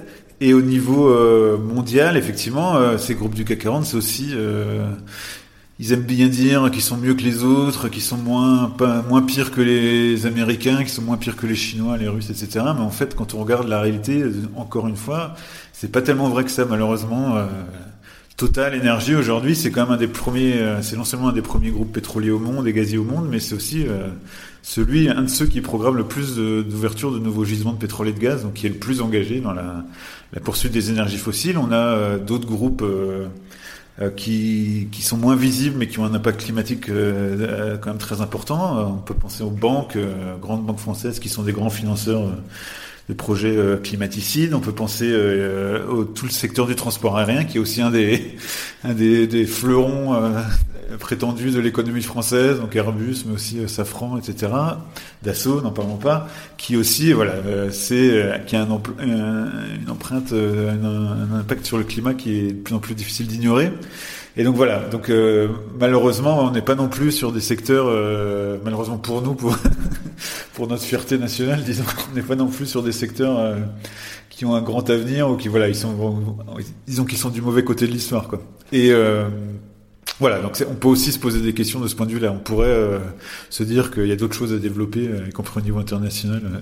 Et 0.41 0.55
au 0.55 0.63
niveau 0.63 1.09
euh, 1.09 1.59
mondial, 1.59 2.17
effectivement, 2.17 2.77
euh, 2.77 2.97
ces 2.97 3.15
groupes 3.15 3.35
du 3.35 3.45
CAC 3.45 3.59
40, 3.59 3.87
c'est 3.87 3.97
aussi 3.97 4.35
ils 5.81 5.93
aiment 5.93 6.03
bien 6.03 6.29
dire 6.29 6.71
qu'ils 6.73 6.83
sont 6.83 6.97
mieux 6.97 7.15
que 7.15 7.23
les 7.23 7.45
autres, 7.45 7.89
qu'ils 7.89 8.03
sont 8.03 8.17
moins 8.17 8.69
pas, 8.69 9.03
moins 9.03 9.23
pires 9.23 9.53
que 9.53 9.61
les 9.61 10.27
Américains, 10.27 10.79
qu'ils 10.79 10.89
sont 10.89 11.03
moins 11.03 11.17
pires 11.17 11.37
que 11.37 11.47
les 11.47 11.55
Chinois, 11.55 11.97
les 11.97 12.09
Russes, 12.09 12.31
etc. 12.31 12.65
Mais 12.75 12.83
en 12.83 12.91
fait, 12.91 13.15
quand 13.15 13.35
on 13.35 13.39
regarde 13.39 13.69
la 13.69 13.81
réalité, 13.81 14.25
encore 14.57 14.89
une 14.89 14.97
fois, 14.97 15.35
c'est 15.73 15.93
pas 15.93 16.03
tellement 16.03 16.29
vrai 16.29 16.45
que 16.45 16.51
ça, 16.51 16.65
malheureusement. 16.65 17.37
Euh, 17.37 17.47
Total 18.37 18.75
Énergie 18.75 19.17
aujourd'hui, 19.17 19.57
c'est 19.57 19.73
quand 19.73 19.83
même 19.83 19.95
un 19.95 19.97
des 19.97 20.07
premiers, 20.07 20.55
euh, 20.55 20.81
c'est 20.81 20.97
non 20.97 21.05
seulement 21.05 21.29
un 21.29 21.33
des 21.33 21.43
premiers 21.43 21.71
groupes 21.71 21.93
pétroliers 21.93 22.31
au 22.31 22.39
monde 22.39 22.69
et 22.69 22.73
gaziers 22.73 22.99
au 22.99 23.05
monde, 23.05 23.27
mais 23.29 23.41
c'est 23.41 23.55
aussi 23.55 23.85
euh, 23.87 24.09
celui, 24.63 25.09
un 25.09 25.23
de 25.23 25.27
ceux 25.29 25.47
qui 25.47 25.61
programme 25.61 25.97
le 25.97 26.05
plus 26.05 26.37
d'ouverture 26.37 27.13
de, 27.13 27.19
nouveaux 27.19 27.45
gisements 27.45 27.73
de 27.73 27.79
pétrole 27.79 28.09
et 28.09 28.13
de 28.13 28.19
gaz, 28.19 28.43
donc 28.45 28.55
qui 28.55 28.67
est 28.67 28.71
le 28.71 28.77
plus 28.77 29.01
engagé 29.01 29.41
dans 29.41 29.53
la, 29.53 29.85
la 30.33 30.41
poursuite 30.41 30.73
des 30.73 30.91
énergies 30.91 31.19
fossiles. 31.19 31.59
On 31.59 31.73
a 31.73 32.17
d'autres 32.19 32.47
groupes 32.47 32.85
qui, 34.17 34.89
qui 34.93 35.03
sont 35.03 35.17
moins 35.17 35.37
visibles 35.37 35.77
mais 35.79 35.89
qui 35.89 35.99
ont 35.99 36.05
un 36.05 36.15
impact 36.15 36.41
climatique 36.41 36.89
euh, 36.89 37.37
euh, 37.41 37.79
quand 37.79 37.91
même 37.91 37.99
très 37.99 38.21
important. 38.21 38.95
On 38.95 38.99
peut 38.99 39.15
penser 39.15 39.43
aux 39.43 39.51
banques, 39.51 39.99
grandes 40.41 40.65
banques 40.65 40.79
françaises 40.79 41.19
qui 41.19 41.29
sont 41.29 41.43
des 41.43 41.53
grands 41.53 41.71
financeurs 41.71 42.23
de 43.09 43.15
projets 43.15 43.57
climaticides. 43.83 44.55
On 44.55 44.61
peut 44.61 44.73
penser 44.73 45.15
au 45.91 46.05
tout 46.05 46.27
le 46.27 46.31
secteur 46.31 46.67
du 46.67 46.75
transport 46.75 47.17
aérien 47.17 47.45
qui 47.45 47.57
est 47.57 47.61
aussi 47.61 47.81
un 47.81 47.91
des, 47.91 48.37
un 48.85 48.95
des, 48.95 49.27
des 49.27 49.47
fleurons 49.47 50.15
prétendu 50.97 51.51
de 51.51 51.61
l'économie 51.61 52.03
française, 52.03 52.61
donc 52.61 52.75
Airbus, 52.75 53.25
mais 53.27 53.35
aussi 53.35 53.59
euh, 53.59 53.69
Safran, 53.69 54.19
etc. 54.19 54.53
Dassault, 55.23 55.61
n'en 55.61 55.71
parlons 55.71 55.97
pas, 55.97 56.29
qui 56.57 56.77
aussi, 56.77 57.13
voilà, 57.13 57.33
euh, 57.33 57.71
c'est 57.71 58.11
euh, 58.11 58.39
qui 58.39 58.57
a 58.57 58.63
un 58.63 58.69
une 59.03 59.91
empreinte, 59.91 60.33
un, 60.33 61.39
impact 61.39 61.67
sur 61.67 61.79
le 61.79 61.85
climat 61.85 62.15
qui 62.15 62.39
est 62.39 62.53
de 62.53 62.63
plus 62.63 62.75
en 62.75 62.79
plus 62.79 62.95
difficile 62.95 63.27
d'ignorer. 63.27 63.73
Et 64.37 64.45
donc 64.45 64.55
voilà, 64.55 64.81
donc 64.81 65.11
malheureusement, 65.81 66.45
on 66.45 66.53
n'est 66.53 66.63
pas 66.63 66.77
non 66.77 66.89
plus 66.89 67.11
sur 67.11 67.33
des 67.33 67.41
secteurs, 67.41 67.87
malheureusement 68.65 68.97
pour 68.97 69.21
nous, 69.21 69.35
pour 69.35 69.57
pour 70.59 70.67
notre 70.67 70.83
fierté 70.83 71.19
nationale, 71.19 71.63
disons, 71.65 71.85
on 72.11 72.17
n'est 72.17 72.23
pas 72.23 72.35
non 72.35 72.49
plus 72.49 72.67
sur 72.67 72.83
des 72.83 72.91
secteurs 72.91 73.57
qui 74.29 74.45
ont 74.45 74.57
un 74.57 74.61
grand 74.61 74.91
avenir 74.91 75.31
ou 75.31 75.37
qui 75.37 75.47
voilà, 75.47 75.69
ils 75.69 75.77
sont 75.77 76.37
disons 76.87 77.05
qu'ils 77.05 77.19
sont 77.19 77.31
du 77.31 77.41
mauvais 77.41 77.63
côté 77.63 77.87
de 77.87 77.93
l'histoire, 77.93 78.27
quoi. 78.27 78.43
Et 78.73 78.93
voilà, 80.21 80.41
donc 80.41 80.61
on 80.69 80.75
peut 80.75 80.89
aussi 80.89 81.13
se 81.13 81.19
poser 81.19 81.41
des 81.41 81.55
questions 81.55 81.79
de 81.79 81.87
ce 81.87 81.95
point 81.95 82.07
de 82.07 82.13
vue-là. 82.13 82.33
On 82.33 82.41
pourrait 82.41 82.67
euh, 82.67 82.99
se 83.51 83.63
dire 83.63 83.93
qu'il 83.93 84.07
y 84.07 84.13
a 84.13 84.17
d'autres 84.17 84.35
choses 84.35 84.53
à 84.53 84.59
développer, 84.59 85.07
euh, 85.07 85.29
y 85.29 85.33
compris 85.33 85.61
au 85.61 85.63
niveau 85.63 85.79
international. 85.79 86.61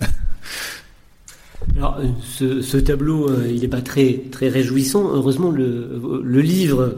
Alors, 1.76 2.00
ce, 2.22 2.62
ce 2.62 2.76
tableau, 2.76 3.28
euh, 3.28 3.46
il 3.50 3.60
n'est 3.60 3.68
pas 3.68 3.80
très 3.80 4.22
très 4.30 4.48
réjouissant. 4.48 5.10
Heureusement, 5.14 5.50
le, 5.50 6.40
livre 6.40 6.96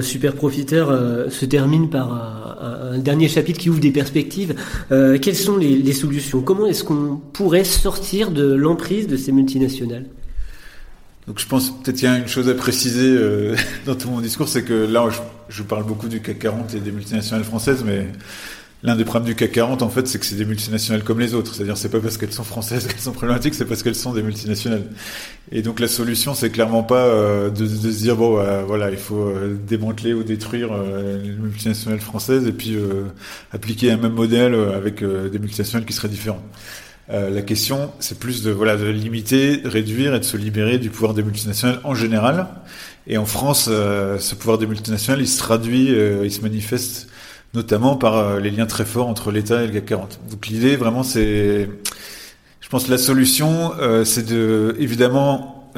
Super 0.00 0.34
Profiteur 0.34 1.30
se 1.30 1.44
termine 1.44 1.90
par 1.90 2.56
un, 2.92 2.98
dernier 2.98 3.28
chapitre 3.28 3.58
qui 3.58 3.68
ouvre 3.68 3.80
des 3.80 3.90
perspectives. 3.90 4.54
quelles 4.88 5.36
sont 5.36 5.56
les, 5.56 5.92
solutions? 5.92 6.40
Comment 6.40 6.66
est-ce 6.66 6.84
qu'on 6.84 7.20
pourrait 7.32 7.64
sortir 7.64 8.30
de 8.30 8.52
l'emprise 8.52 9.06
de 9.06 9.16
ces 9.16 9.32
multinationales? 9.32 10.06
Donc 11.26 11.40
je 11.40 11.46
pense 11.46 11.70
peut-être 11.70 11.96
qu'il 11.96 12.08
y 12.08 12.12
a 12.12 12.18
une 12.18 12.28
chose 12.28 12.48
à 12.48 12.54
préciser 12.54 13.08
euh, 13.08 13.56
dans 13.86 13.96
tout 13.96 14.08
mon 14.08 14.20
discours, 14.20 14.48
c'est 14.48 14.62
que 14.62 14.72
là 14.72 15.08
je, 15.10 15.18
je, 15.48 15.62
parle 15.62 15.84
beaucoup 15.84 16.08
du 16.08 16.20
CAC 16.20 16.38
40 16.38 16.74
et 16.74 16.80
des 16.80 16.92
multinationales 16.92 17.44
françaises, 17.44 17.82
mais 17.84 18.06
l'un 18.86 18.96
des 18.96 19.04
problèmes 19.04 19.26
du 19.26 19.34
CAC 19.34 19.52
40 19.52 19.82
en 19.82 19.90
fait, 19.90 20.06
c'est 20.06 20.18
que 20.18 20.24
c'est 20.24 20.36
des 20.36 20.44
multinationales 20.44 21.02
comme 21.02 21.20
les 21.20 21.34
autres. 21.34 21.54
C'est-à-dire 21.54 21.76
c'est 21.76 21.90
pas 21.90 22.00
parce 22.00 22.16
qu'elles 22.16 22.32
sont 22.32 22.44
françaises 22.44 22.86
qu'elles 22.88 23.00
sont 23.00 23.12
problématiques, 23.12 23.54
c'est 23.54 23.66
parce 23.66 23.82
qu'elles 23.82 23.94
sont 23.96 24.12
des 24.12 24.22
multinationales. 24.22 24.84
Et 25.52 25.60
donc 25.60 25.80
la 25.80 25.88
solution, 25.88 26.34
c'est 26.34 26.50
clairement 26.50 26.84
pas 26.84 27.04
euh, 27.04 27.50
de, 27.50 27.66
de, 27.66 27.90
se 27.90 27.98
dire 27.98 28.16
bon 28.16 28.38
euh, 28.38 28.62
voilà 28.62 28.90
il 28.90 28.96
faut 28.96 29.26
euh, 29.28 29.58
démanteler 29.66 30.14
ou 30.14 30.22
détruire 30.22 30.70
les 30.72 31.30
multinationales 31.32 32.00
françaises 32.00 32.46
et 32.46 32.52
puis 32.52 32.76
appliquer 33.52 33.90
un 33.90 33.96
même 33.96 34.14
modèle 34.14 34.54
avec 34.54 35.02
des 35.02 35.38
multinationales 35.38 35.84
qui 35.84 35.92
seraient 35.92 36.08
différentes. 36.08 36.44
Euh, 37.08 37.30
la 37.30 37.42
question, 37.42 37.92
c'est 38.00 38.18
plus 38.18 38.42
de 38.42 38.50
voilà 38.50 38.76
de 38.76 38.86
limiter, 38.86 39.60
réduire 39.64 40.14
et 40.14 40.18
de 40.18 40.24
se 40.24 40.36
libérer 40.36 40.78
du 40.78 40.90
pouvoir 40.90 41.14
des 41.14 41.22
multinationales 41.22 41.80
en 41.84 41.94
général. 41.94 42.48
Et 43.06 43.18
en 43.18 43.26
France, 43.26 43.68
euh, 43.70 44.18
ce 44.18 44.34
pouvoir 44.34 44.58
des 44.58 44.66
multinationales, 44.66 45.20
il 45.20 45.28
se 45.28 45.38
traduit, 45.38 45.94
euh, 45.94 46.24
il 46.24 46.32
se 46.32 46.40
manifeste 46.40 47.08
notamment 47.54 47.96
par 47.96 48.38
les 48.38 48.50
liens 48.50 48.66
très 48.66 48.84
forts 48.84 49.08
entre 49.08 49.30
l'État 49.30 49.62
et 49.62 49.66
le 49.66 49.72
CAC 49.72 49.86
40. 49.86 50.20
Donc 50.30 50.46
l'idée, 50.46 50.76
vraiment, 50.76 51.02
c'est, 51.02 51.68
je 52.60 52.68
pense, 52.68 52.88
la 52.88 52.98
solution, 52.98 53.72
c'est 54.04 54.26
de 54.26 54.76
évidemment 54.78 55.72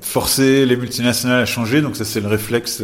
forcer 0.00 0.66
les 0.66 0.76
multinationales 0.76 1.40
à 1.40 1.46
changer. 1.46 1.82
Donc 1.82 1.96
ça, 1.96 2.04
c'est 2.04 2.20
le 2.20 2.28
réflexe 2.28 2.82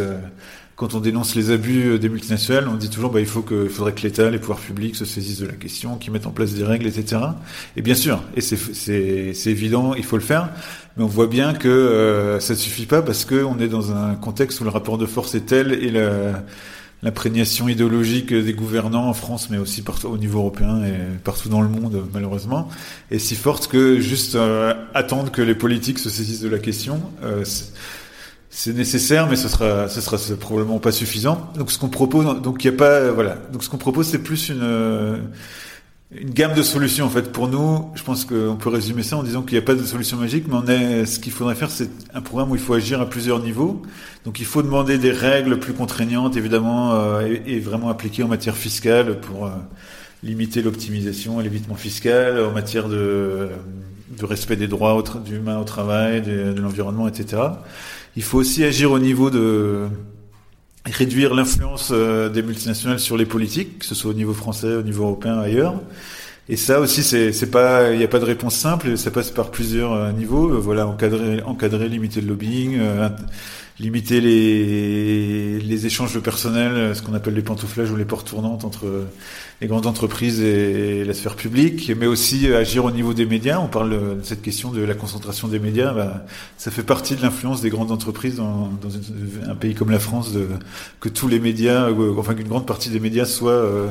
quand 0.82 0.94
on 0.94 1.00
dénonce 1.00 1.36
les 1.36 1.52
abus 1.52 1.90
euh, 1.90 1.98
des 1.98 2.08
multinationales, 2.08 2.66
on 2.68 2.74
dit 2.74 2.90
toujours 2.90 3.10
bah, 3.10 3.20
il 3.20 3.26
faut 3.26 3.42
que, 3.42 3.64
il 3.64 3.70
faudrait 3.70 3.92
que 3.92 4.02
l'État, 4.02 4.30
les 4.30 4.38
pouvoirs 4.38 4.58
publics 4.58 4.96
se 4.96 5.04
saisissent 5.04 5.38
de 5.38 5.46
la 5.46 5.52
question, 5.52 5.96
qu'ils 5.96 6.12
mettent 6.12 6.26
en 6.26 6.32
place 6.32 6.54
des 6.54 6.64
règles, 6.64 6.86
etc. 6.86 7.22
Et 7.76 7.82
bien 7.82 7.94
sûr, 7.94 8.22
et 8.36 8.40
c'est 8.40 9.50
évident, 9.50 9.94
il 9.94 10.02
faut 10.04 10.16
le 10.16 10.22
faire, 10.22 10.50
mais 10.96 11.04
on 11.04 11.08
voit 11.08 11.26
bien 11.28 11.54
que 11.54 11.68
euh, 11.68 12.40
ça 12.40 12.54
ne 12.54 12.58
suffit 12.58 12.86
pas 12.86 13.00
parce 13.00 13.24
qu'on 13.24 13.58
est 13.60 13.68
dans 13.68 13.94
un 13.94 14.14
contexte 14.14 14.60
où 14.60 14.64
le 14.64 14.70
rapport 14.70 14.98
de 14.98 15.06
force 15.06 15.36
est 15.36 15.46
tel 15.46 15.72
et 15.72 15.92
l'imprégnation 17.02 17.68
idéologique 17.68 18.32
des 18.32 18.52
gouvernants 18.52 19.08
en 19.08 19.14
France, 19.14 19.50
mais 19.50 19.58
aussi 19.58 19.82
partout 19.82 20.08
au 20.08 20.18
niveau 20.18 20.38
européen 20.38 20.84
et 20.84 20.94
partout 21.24 21.48
dans 21.48 21.60
le 21.60 21.68
monde, 21.68 22.04
malheureusement, 22.12 22.68
est 23.10 23.18
si 23.18 23.34
forte 23.34 23.66
que 23.66 23.98
juste 23.98 24.36
euh, 24.36 24.72
attendre 24.94 25.32
que 25.32 25.42
les 25.42 25.54
politiques 25.54 25.98
se 25.98 26.10
saisissent 26.10 26.40
de 26.40 26.48
la 26.48 26.60
question, 26.60 27.00
euh, 27.24 27.44
c'est 28.50 28.74
nécessaire, 28.74 29.28
mais 29.28 29.36
ce 29.36 29.48
sera, 29.48 29.88
ce 29.88 30.00
sera 30.00 30.16
probablement 30.36 30.78
pas 30.78 30.92
suffisant. 30.92 31.50
Donc 31.56 31.72
ce 31.72 31.78
qu'on 31.78 31.88
propose, 31.88 32.40
donc 32.40 32.62
il 32.62 32.66
y 32.66 32.74
a 32.74 32.76
pas, 32.76 33.10
voilà. 33.10 33.36
Donc 33.52 33.64
ce 33.64 33.70
qu'on 33.70 33.78
propose, 33.78 34.06
c'est 34.06 34.22
plus 34.22 34.50
une 34.50 35.22
une 36.20 36.30
gamme 36.30 36.54
de 36.54 36.62
solutions 36.62 37.06
en 37.06 37.08
fait. 37.08 37.32
Pour 37.32 37.48
nous, 37.48 37.90
je 37.94 38.02
pense 38.02 38.24
qu'on 38.24 38.56
peut 38.56 38.68
résumer 38.68 39.02
ça 39.02 39.16
en 39.16 39.22
disant 39.22 39.42
qu'il 39.42 39.52
n'y 39.52 39.62
a 39.62 39.66
pas 39.66 39.74
de 39.74 39.82
solution 39.82 40.16
magique, 40.16 40.44
mais 40.48 40.54
on 40.54 40.66
est, 40.66 41.06
ce 41.06 41.18
qu'il 41.18 41.32
faudrait 41.32 41.54
faire, 41.54 41.70
c'est 41.70 41.90
un 42.12 42.20
programme 42.20 42.50
où 42.50 42.54
il 42.54 42.60
faut 42.60 42.74
agir 42.74 43.00
à 43.00 43.08
plusieurs 43.08 43.40
niveaux. 43.40 43.82
Donc 44.24 44.40
il 44.40 44.46
faut 44.46 44.62
demander 44.62 44.98
des 44.98 45.10
règles 45.10 45.58
plus 45.58 45.72
contraignantes, 45.72 46.36
évidemment, 46.36 46.94
euh, 46.94 47.36
et, 47.46 47.60
vraiment 47.60 47.88
appliquées 47.88 48.22
en 48.22 48.28
matière 48.28 48.56
fiscale 48.56 49.20
pour 49.20 49.46
euh, 49.46 49.50
limiter 50.22 50.62
l'optimisation 50.62 51.40
et 51.40 51.44
l'évitement 51.44 51.76
fiscal, 51.76 52.38
en 52.40 52.52
matière 52.52 52.88
de, 52.88 53.48
de 54.18 54.24
respect 54.24 54.56
des 54.56 54.68
droits 54.68 55.02
humains 55.30 55.58
au 55.58 55.64
travail, 55.64 56.20
de, 56.20 56.52
de 56.52 56.60
l'environnement, 56.60 57.08
etc. 57.08 57.42
Il 58.16 58.22
faut 58.22 58.38
aussi 58.38 58.64
agir 58.64 58.92
au 58.92 58.98
niveau 58.98 59.30
de 59.30 59.88
réduire 60.84 61.34
l'influence 61.34 61.90
euh, 61.92 62.28
des 62.28 62.42
multinationales 62.42 62.98
sur 62.98 63.16
les 63.16 63.26
politiques, 63.26 63.80
que 63.80 63.84
ce 63.84 63.94
soit 63.94 64.10
au 64.10 64.14
niveau 64.14 64.34
français, 64.34 64.74
au 64.74 64.82
niveau 64.82 65.04
européen, 65.04 65.38
ailleurs. 65.38 65.74
Et 66.48 66.56
ça 66.56 66.80
aussi, 66.80 67.02
c'est 67.02 67.50
pas, 67.50 67.92
il 67.92 67.98
n'y 67.98 68.04
a 68.04 68.08
pas 68.08 68.18
de 68.18 68.24
réponse 68.24 68.56
simple. 68.56 68.96
Ça 68.98 69.10
passe 69.10 69.30
par 69.30 69.50
plusieurs 69.50 70.12
niveaux. 70.12 70.60
voilà, 70.60 70.86
encadrer, 70.86 71.42
encadrer, 71.42 71.88
limiter 71.88 72.20
le 72.20 72.28
lobbying, 72.28 72.80
limiter 73.78 74.20
les, 74.20 75.60
les 75.60 75.86
échanges 75.86 76.14
de 76.14 76.20
personnel, 76.20 76.94
ce 76.96 77.02
qu'on 77.02 77.14
appelle 77.14 77.34
les 77.34 77.42
pantouflages 77.42 77.90
ou 77.90 77.96
les 77.96 78.04
portes 78.04 78.28
tournantes 78.28 78.64
entre 78.64 79.06
les 79.60 79.68
grandes 79.68 79.86
entreprises 79.86 80.40
et 80.40 81.04
la 81.04 81.14
sphère 81.14 81.36
publique, 81.36 81.92
mais 81.96 82.06
aussi 82.06 82.52
agir 82.52 82.84
au 82.84 82.90
niveau 82.90 83.14
des 83.14 83.26
médias. 83.26 83.60
On 83.60 83.68
parle 83.68 83.90
de 83.90 84.22
cette 84.24 84.42
question 84.42 84.72
de 84.72 84.82
la 84.82 84.94
concentration 84.94 85.46
des 85.46 85.60
médias. 85.60 85.94
Bah, 85.94 86.26
ça 86.58 86.72
fait 86.72 86.82
partie 86.82 87.14
de 87.14 87.22
l'influence 87.22 87.60
des 87.60 87.70
grandes 87.70 87.92
entreprises 87.92 88.36
dans, 88.36 88.68
dans 88.82 88.90
un 89.48 89.54
pays 89.54 89.74
comme 89.74 89.90
la 89.90 90.00
France, 90.00 90.32
de, 90.32 90.48
que 91.00 91.08
tous 91.08 91.28
les 91.28 91.38
médias, 91.38 91.88
enfin 92.18 92.34
qu'une 92.34 92.48
grande 92.48 92.66
partie 92.66 92.90
des 92.90 92.98
médias 92.98 93.24
soient 93.24 93.52
euh, 93.52 93.86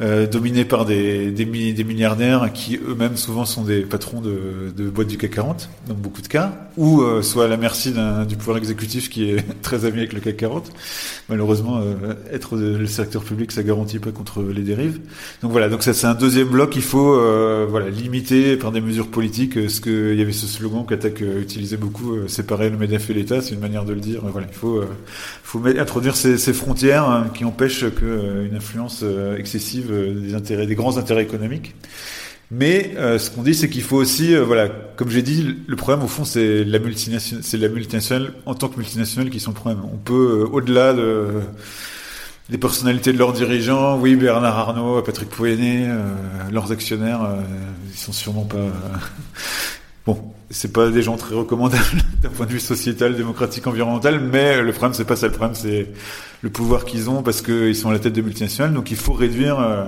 euh, 0.00 0.26
dominés 0.26 0.64
par 0.64 0.84
des, 0.84 1.30
des, 1.30 1.44
des, 1.72 1.84
milliardaires 1.84 2.52
qui 2.52 2.76
eux-mêmes 2.76 3.16
souvent 3.16 3.44
sont 3.44 3.64
des 3.64 3.80
patrons 3.80 4.20
de, 4.20 4.72
de 4.76 4.88
boîtes 4.88 5.08
du 5.08 5.18
CAC 5.18 5.32
40, 5.32 5.68
dans 5.88 5.94
beaucoup 5.94 6.22
de 6.22 6.28
cas, 6.28 6.52
ou 6.76 7.02
euh, 7.02 7.22
soit 7.22 7.46
à 7.46 7.48
la 7.48 7.56
merci 7.56 7.92
du 8.28 8.36
pouvoir 8.36 8.56
exécutif 8.56 9.10
qui 9.10 9.30
est 9.30 9.44
très 9.62 9.84
ami 9.84 9.98
avec 9.98 10.12
le 10.12 10.20
CAC 10.20 10.36
40. 10.36 10.72
Malheureusement, 11.28 11.78
euh, 11.78 12.14
être 12.32 12.56
le 12.56 12.86
secteur 12.86 13.24
public, 13.24 13.50
ça 13.50 13.62
garantit 13.62 13.98
pas 13.98 14.12
contre 14.12 14.42
les 14.42 14.62
dérives. 14.62 15.00
Donc 15.42 15.50
voilà, 15.50 15.68
donc 15.68 15.82
ça 15.82 15.92
c'est 15.92 16.06
un 16.06 16.14
deuxième 16.14 16.48
bloc. 16.48 16.76
Il 16.76 16.82
faut 16.82 17.14
euh, 17.14 17.66
voilà 17.68 17.90
limiter 17.90 18.56
par 18.56 18.70
des 18.70 18.80
mesures 18.80 19.08
politiques 19.08 19.68
ce 19.68 19.80
que 19.80 20.12
il 20.12 20.18
y 20.18 20.22
avait 20.22 20.32
ce 20.32 20.46
slogan 20.46 20.86
qu'Attaque 20.88 21.20
utilisait 21.20 21.76
beaucoup, 21.76 22.28
séparer 22.28 22.70
le 22.70 22.76
Medef 22.76 23.10
et 23.10 23.14
l'État, 23.14 23.40
c'est 23.40 23.54
une 23.54 23.60
manière 23.60 23.84
de 23.84 23.92
le 23.92 24.00
dire. 24.00 24.22
Voilà, 24.30 24.46
il 24.48 24.56
faut 24.56 24.82
faut 25.42 25.60
introduire 25.66 26.14
ces, 26.14 26.38
ces 26.38 26.52
frontières 26.52 27.08
hein, 27.08 27.26
qui 27.34 27.44
empêchent 27.44 27.90
que 27.90 28.46
une 28.46 28.54
influence 28.54 29.04
excessive 29.36 29.87
euh, 29.90 30.66
des 30.66 30.74
grands 30.74 30.98
intérêts 30.98 31.22
économiques. 31.22 31.74
Mais 32.50 32.94
euh, 32.96 33.18
ce 33.18 33.30
qu'on 33.30 33.42
dit, 33.42 33.54
c'est 33.54 33.68
qu'il 33.68 33.82
faut 33.82 33.96
aussi, 33.96 34.34
euh, 34.34 34.42
voilà, 34.44 34.68
comme 34.96 35.10
j'ai 35.10 35.22
dit, 35.22 35.56
le 35.66 35.76
problème 35.76 36.02
au 36.04 36.08
fond, 36.08 36.24
c'est 36.24 36.64
la 36.64 36.78
multinationale, 36.78 37.44
c'est 37.44 37.58
la 37.58 37.68
en 38.46 38.54
tant 38.54 38.68
que 38.68 38.76
multinationale 38.76 39.28
qui 39.30 39.40
sont 39.40 39.50
le 39.50 39.56
problème. 39.56 39.82
On 39.92 39.98
peut, 39.98 40.48
au-delà 40.50 40.94
de 40.94 41.26
des 42.48 42.56
personnalités 42.56 43.12
de 43.12 43.18
leurs 43.18 43.34
dirigeants, 43.34 43.98
oui, 43.98 44.16
Bernard 44.16 44.58
Arnault, 44.58 45.02
Patrick 45.02 45.28
Pouyanné, 45.28 45.86
leurs 46.50 46.72
actionnaires, 46.72 47.20
ils 47.92 47.98
sont 47.98 48.12
sûrement 48.12 48.44
pas. 48.44 48.70
Bon, 50.08 50.32
c'est 50.48 50.72
pas 50.72 50.88
des 50.88 51.02
gens 51.02 51.18
très 51.18 51.34
recommandables 51.34 52.02
d'un 52.22 52.30
point 52.30 52.46
de 52.46 52.52
vue 52.52 52.60
sociétal, 52.60 53.14
démocratique, 53.14 53.66
environnemental, 53.66 54.20
mais 54.20 54.62
le 54.62 54.72
problème 54.72 54.94
c'est 54.94 55.04
pas 55.04 55.16
ça. 55.16 55.26
Le 55.26 55.32
problème 55.32 55.54
c'est 55.54 55.88
le 56.40 56.50
pouvoir 56.50 56.86
qu'ils 56.86 57.10
ont 57.10 57.22
parce 57.22 57.42
qu'ils 57.42 57.76
sont 57.76 57.90
à 57.90 57.92
la 57.92 57.98
tête 57.98 58.14
de 58.14 58.22
multinationales. 58.22 58.72
Donc 58.72 58.90
il 58.90 58.96
faut 58.96 59.12
réduire, 59.12 59.60
euh, 59.60 59.84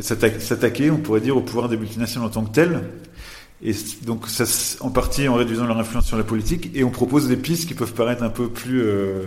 s'attaquer, 0.00 0.90
on 0.90 0.96
pourrait 0.96 1.20
dire, 1.20 1.36
au 1.36 1.42
pouvoir 1.42 1.68
des 1.68 1.76
multinationales 1.76 2.28
en 2.28 2.30
tant 2.30 2.44
que 2.44 2.54
tel. 2.54 2.80
Et 3.62 3.74
donc 4.06 4.26
ça, 4.26 4.44
en 4.80 4.90
partie 4.90 5.28
en 5.28 5.34
réduisant 5.34 5.66
leur 5.66 5.78
influence 5.78 6.06
sur 6.06 6.16
la 6.16 6.24
politique. 6.24 6.70
Et 6.74 6.82
on 6.82 6.90
propose 6.90 7.28
des 7.28 7.36
pistes 7.36 7.68
qui 7.68 7.74
peuvent 7.74 7.92
paraître 7.92 8.22
un 8.22 8.30
peu 8.30 8.48
plus 8.48 8.80
euh, 8.80 9.24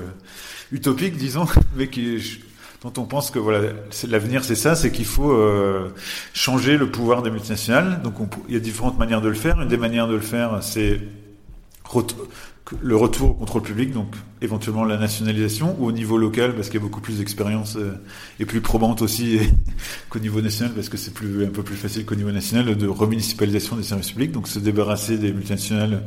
utopiques, 0.71 1.17
disons, 1.17 1.45
mais 1.77 1.87
qui 1.87 2.41
dont 2.85 3.01
on 3.01 3.05
pense 3.05 3.31
que 3.31 3.39
voilà, 3.39 3.71
l'avenir 4.07 4.43
c'est 4.43 4.55
ça, 4.55 4.75
c'est 4.75 4.91
qu'il 4.91 5.05
faut 5.05 5.31
euh, 5.31 5.89
changer 6.33 6.77
le 6.77 6.91
pouvoir 6.91 7.23
des 7.23 7.31
multinationales. 7.31 8.01
Donc 8.03 8.13
il 8.47 8.53
y 8.53 8.57
a 8.57 8.59
différentes 8.59 8.99
manières 8.99 9.21
de 9.21 9.27
le 9.27 9.33
faire. 9.33 9.59
Une 9.59 9.67
des 9.67 9.77
manières 9.77 10.07
de 10.07 10.13
le 10.13 10.21
faire, 10.21 10.59
c'est 10.61 10.99
le 12.81 12.95
retour 12.95 13.31
au 13.31 13.33
contrôle 13.33 13.63
public, 13.63 13.91
donc 13.91 14.13
éventuellement 14.41 14.83
la 14.83 14.97
nationalisation, 14.97 15.75
ou 15.79 15.87
au 15.87 15.91
niveau 15.91 16.17
local, 16.17 16.53
parce 16.53 16.67
qu'il 16.67 16.79
y 16.79 16.83
a 16.83 16.85
beaucoup 16.85 17.01
plus 17.01 17.17
d'expérience 17.17 17.75
euh, 17.75 17.93
et 18.39 18.45
plus 18.45 18.61
probante 18.61 19.01
aussi 19.01 19.39
qu'au 20.09 20.19
niveau 20.19 20.41
national, 20.41 20.73
parce 20.73 20.89
que 20.89 20.97
c'est 20.97 21.11
un 21.17 21.49
peu 21.49 21.63
plus 21.63 21.75
facile 21.75 22.05
qu'au 22.05 22.15
niveau 22.15 22.31
national 22.31 22.75
de 22.75 22.87
remunicipalisation 22.87 23.77
des 23.77 23.83
services 23.83 24.11
publics, 24.11 24.31
donc 24.31 24.47
se 24.47 24.59
débarrasser 24.59 25.17
des 25.17 25.31
multinationales 25.33 26.03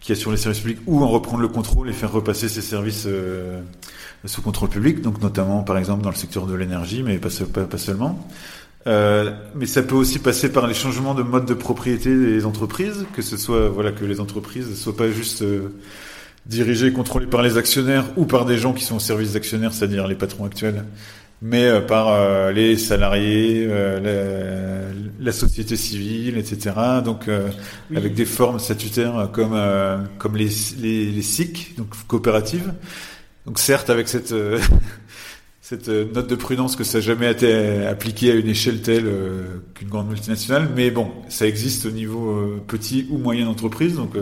qui 0.00 0.12
assurent 0.12 0.32
les 0.32 0.38
services 0.38 0.60
publics, 0.60 0.80
ou 0.86 1.02
en 1.02 1.08
reprendre 1.08 1.42
le 1.42 1.48
contrôle 1.48 1.88
et 1.88 1.92
faire 1.92 2.12
repasser 2.12 2.48
ces 2.48 2.62
services 2.62 3.04
euh, 3.06 3.60
sous 4.24 4.42
contrôle 4.42 4.68
public, 4.68 5.02
donc 5.02 5.20
notamment 5.22 5.62
par 5.62 5.78
exemple 5.78 6.02
dans 6.02 6.10
le 6.10 6.16
secteur 6.16 6.46
de 6.46 6.54
l'énergie, 6.54 7.02
mais 7.02 7.18
pas, 7.18 7.28
pas, 7.66 7.78
seulement. 7.78 8.28
Euh, 8.86 9.32
mais 9.54 9.66
ça 9.66 9.82
peut 9.82 9.94
aussi 9.94 10.18
passer 10.18 10.50
par 10.50 10.66
les 10.66 10.74
changements 10.74 11.14
de 11.14 11.22
mode 11.22 11.44
de 11.44 11.54
propriété 11.54 12.14
des 12.14 12.46
entreprises, 12.46 13.06
que 13.14 13.20
ce 13.20 13.36
soit 13.36 13.68
voilà 13.68 13.92
que 13.92 14.06
les 14.06 14.20
entreprises 14.20 14.70
ne 14.70 14.74
soient 14.74 14.96
pas 14.96 15.10
juste 15.10 15.42
euh, 15.42 15.68
dirigées, 16.46 16.92
contrôlées 16.92 17.26
par 17.26 17.42
les 17.42 17.58
actionnaires 17.58 18.06
ou 18.16 18.24
par 18.24 18.46
des 18.46 18.56
gens 18.56 18.72
qui 18.72 18.84
sont 18.84 18.96
au 18.96 19.00
service 19.00 19.34
d'actionnaires, 19.34 19.72
c'est-à-dire 19.72 20.06
les 20.06 20.14
patrons 20.14 20.46
actuels, 20.46 20.84
mais 21.42 21.64
euh, 21.64 21.80
par 21.80 22.08
euh, 22.08 22.52
les 22.52 22.76
salariés, 22.76 23.68
la, 25.20 25.32
société 25.32 25.76
civile, 25.76 26.36
etc. 26.38 26.74
Donc 27.04 27.28
avec 27.94 28.14
des 28.14 28.24
formes 28.24 28.58
statutaires 28.58 29.30
comme 29.32 29.58
comme 30.18 30.36
les, 30.36 30.48
les, 30.78 31.10
les 31.10 31.22
SIC, 31.22 31.76
donc 31.76 31.88
coopératives. 32.06 32.72
Donc 33.46 33.58
certes 33.58 33.90
avec 33.90 34.08
cette 34.08 34.34
cette 35.70 35.88
euh, 35.88 36.04
note 36.12 36.26
de 36.26 36.34
prudence 36.34 36.74
que 36.74 36.82
ça 36.82 36.98
n'a 36.98 37.02
jamais 37.02 37.30
été 37.30 37.86
appliqué 37.86 38.32
à 38.32 38.34
une 38.34 38.48
échelle 38.48 38.82
telle 38.82 39.06
euh, 39.06 39.62
qu'une 39.72 39.88
grande 39.88 40.08
multinationale, 40.08 40.68
mais 40.74 40.90
bon, 40.90 41.12
ça 41.28 41.46
existe 41.46 41.86
au 41.86 41.92
niveau 41.92 42.32
euh, 42.32 42.60
petit 42.66 43.06
ou 43.08 43.18
moyenne 43.18 43.46
entreprise, 43.46 43.94
donc 43.94 44.14